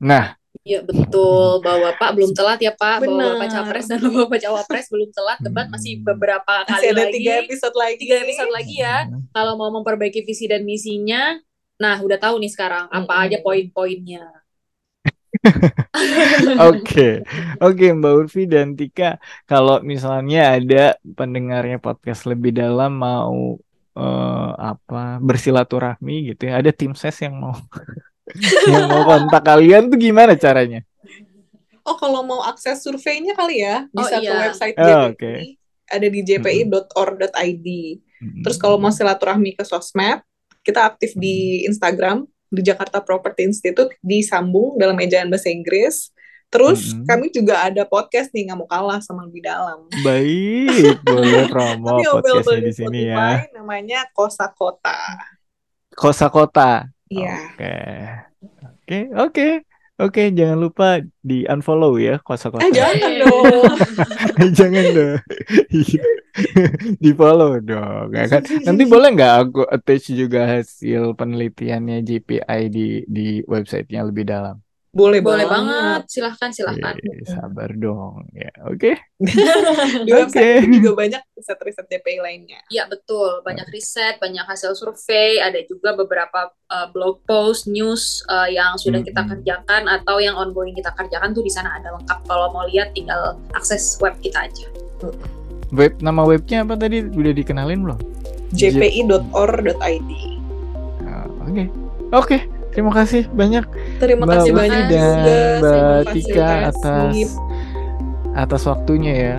Nah, 0.00 0.40
Iya 0.60 0.84
betul, 0.84 1.64
bahwa 1.64 1.88
Bapak 1.94 2.20
belum 2.20 2.36
telat 2.36 2.60
ya 2.60 2.74
Pak, 2.76 3.00
bahwa 3.00 3.32
Bapak 3.32 3.48
Benar. 3.48 3.54
Capres 3.64 3.86
dan 3.88 3.98
Bapak 4.04 4.38
Cawapres 4.44 4.86
belum 4.92 5.08
telat, 5.08 5.38
debat 5.40 5.66
masih 5.72 6.04
beberapa 6.04 6.52
kali 6.68 6.68
Masih 6.68 6.88
ada 6.92 7.04
lagi, 7.08 7.14
tiga 7.16 7.32
episode 7.40 7.76
lagi. 7.80 7.96
tiga 7.96 8.16
episode 8.20 8.52
lagi 8.52 8.74
ya. 8.76 8.96
Kalau 9.32 9.56
mau 9.56 9.72
memperbaiki 9.72 10.20
visi 10.20 10.44
dan 10.52 10.68
misinya, 10.68 11.40
nah 11.80 11.96
udah 12.04 12.18
tahu 12.20 12.36
nih 12.44 12.52
sekarang 12.52 12.92
apa 12.92 13.12
aja 13.24 13.40
poin-poinnya. 13.40 14.26
Oke, 16.68 17.22
oke 17.62 17.86
Mbak 17.96 18.12
Urfi 18.12 18.44
dan 18.50 18.74
Tika, 18.76 19.16
kalau 19.46 19.80
misalnya 19.80 20.58
ada 20.58 20.98
pendengarnya 21.16 21.78
podcast 21.80 22.26
lebih 22.28 22.50
dalam 22.52 22.98
mau 22.98 23.56
eh, 23.96 24.50
apa 24.58 25.22
bersilaturahmi 25.22 26.34
gitu 26.34 26.50
ya, 26.50 26.60
ada 26.60 26.74
tim 26.74 26.92
ses 26.98 27.16
yang 27.24 27.38
mau 27.38 27.54
yang 28.72 28.86
mau 28.86 29.02
kontak 29.04 29.42
kalian 29.42 29.88
tuh 29.88 29.96
gimana 29.96 30.34
caranya? 30.34 30.80
Oh, 31.80 31.96
kalau 31.96 32.22
mau 32.22 32.44
akses 32.44 32.80
surveinya 32.80 33.32
kali 33.32 33.64
ya, 33.64 33.88
Oh, 33.90 34.04
bisa 34.04 34.16
ke 34.16 34.24
iya. 34.24 34.36
website 34.46 34.76
Oh, 34.76 34.84
JPI. 34.84 35.06
oke. 35.10 35.32
Ada 35.90 36.06
di 36.06 36.20
jpi.or.id. 36.22 37.68
Mm-mm. 38.20 38.42
Terus 38.44 38.56
kalau 38.56 38.76
mau 38.76 38.92
silaturahmi 38.92 39.56
ke 39.56 39.64
sosmed, 39.64 40.20
kita 40.60 40.84
aktif 40.84 41.16
di 41.16 41.64
Instagram 41.64 42.28
di 42.46 42.60
Jakarta 42.60 43.00
Property 43.00 43.48
Institute 43.48 43.96
disambung 43.98 44.76
dalam 44.76 44.94
ejaan 45.00 45.26
bahasa 45.26 45.48
Inggris. 45.48 46.12
Terus 46.46 46.92
Mm-mm. 46.92 47.06
kami 47.06 47.26
juga 47.30 47.62
ada 47.62 47.82
podcast 47.82 48.30
nih 48.30 48.50
nggak 48.50 48.58
mau 48.58 48.66
kalah 48.66 49.00
sama 49.00 49.24
lebih 49.24 49.42
dalam. 49.42 49.86
Baik, 50.02 51.00
boleh 51.06 51.46
promo 51.48 51.96
podcastnya 51.96 52.60
di 52.60 52.72
sini 52.74 53.00
ya. 53.08 53.46
namanya 53.54 54.04
Kosa 54.12 54.50
Kota. 54.50 54.98
Kosa 55.90 56.26
Kota. 56.28 56.86
Iya. 57.10 57.34
Oke, 57.58 57.74
oke, 58.86 58.98
oke, 59.18 59.46
oke. 59.98 60.22
Jangan 60.30 60.58
lupa 60.62 61.02
di 61.18 61.42
unfollow 61.50 61.98
ya 61.98 62.22
Kosa 62.22 62.54
Kota. 62.54 62.62
Eh 62.62 62.70
jangan 62.70 63.12
dong. 63.18 63.66
Jangan 64.58 64.84
dong. 64.94 65.18
Di 67.02 67.10
follow 67.18 67.58
dong. 67.58 68.14
ya 68.14 68.24
kan? 68.30 68.46
Nanti 68.62 68.82
boleh 68.94 69.08
nggak 69.18 69.34
aku 69.42 69.66
attach 69.66 70.14
juga 70.14 70.46
hasil 70.46 71.18
penelitiannya 71.18 72.06
JPI 72.06 72.60
di 72.70 73.02
di 73.10 73.42
websitenya 73.42 74.06
lebih 74.06 74.24
dalam? 74.30 74.62
Boleh, 74.90 75.22
Boleh 75.22 75.46
banget. 75.46 75.70
banget, 75.70 76.02
silahkan 76.10 76.50
silahkan. 76.50 76.98
Eh, 76.98 77.22
sabar 77.22 77.70
dong. 77.78 78.26
Ya, 78.34 78.50
oke. 78.66 78.98
Di 80.06 80.10
website 80.10 80.66
Oke. 80.66 80.66
ini 80.66 80.82
juga 80.82 80.98
banyak 81.06 81.22
riset-riset 81.38 81.86
JPI 81.86 82.18
lainnya. 82.18 82.58
Iya 82.74 82.90
betul, 82.90 83.38
banyak 83.46 83.70
riset, 83.70 84.18
banyak 84.18 84.42
hasil 84.42 84.74
survei, 84.74 85.38
ada 85.38 85.62
juga 85.62 85.94
beberapa 85.94 86.50
uh, 86.74 86.90
blog 86.90 87.22
post, 87.22 87.70
news 87.70 88.26
uh, 88.26 88.50
yang 88.50 88.74
sudah 88.82 88.98
kita 89.06 89.22
Mm-mm. 89.22 89.30
kerjakan 89.38 89.86
atau 89.86 90.18
yang 90.18 90.34
ongoing 90.34 90.74
kita 90.74 90.90
kerjakan 90.98 91.38
tuh 91.38 91.46
di 91.46 91.54
sana 91.54 91.78
ada 91.78 91.94
lengkap. 91.94 92.26
Kalau 92.26 92.50
mau 92.50 92.66
lihat 92.66 92.90
tinggal 92.90 93.38
akses 93.54 93.94
web 94.02 94.18
kita 94.18 94.42
aja. 94.50 94.66
Web 95.70 96.02
nama 96.02 96.26
webnya 96.26 96.66
apa 96.66 96.74
tadi? 96.74 96.98
Udah 97.06 97.30
dikenalin 97.30 97.86
belum? 97.86 97.98
jpi.or.id. 98.58 100.10
Ah, 101.06 101.26
Oke. 101.46 101.64
Oke. 102.10 102.38
Terima 102.70 102.92
kasih 102.94 103.26
banyak 103.34 103.64
Terima 103.98 104.22
Mbak 104.24 104.36
kasih 104.38 104.52
Ufi 104.54 104.60
banyak 104.62 104.82
dan 104.86 105.02
juga 105.02 105.36
Mbak 105.58 106.00
Tika 106.14 106.46
Fasilitas 106.46 106.70
atas 106.70 107.14
atas 108.30 108.62
waktunya 108.66 109.12
ya. 109.14 109.36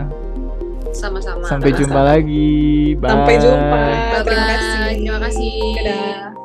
Sama-sama. 0.91 1.47
Sampai 1.47 1.71
Sama-sama. 1.71 1.79
jumpa 1.87 2.01
lagi. 2.03 2.59
Bye. 2.99 3.09
Sampai 3.15 3.35
jumpa. 3.39 3.79
Bye-bye. 3.79 4.23
Terima 4.27 4.45
kasih. 4.51 4.95
Terima 4.99 5.19
kasih. 5.23 5.53
Dadah. 5.79 6.40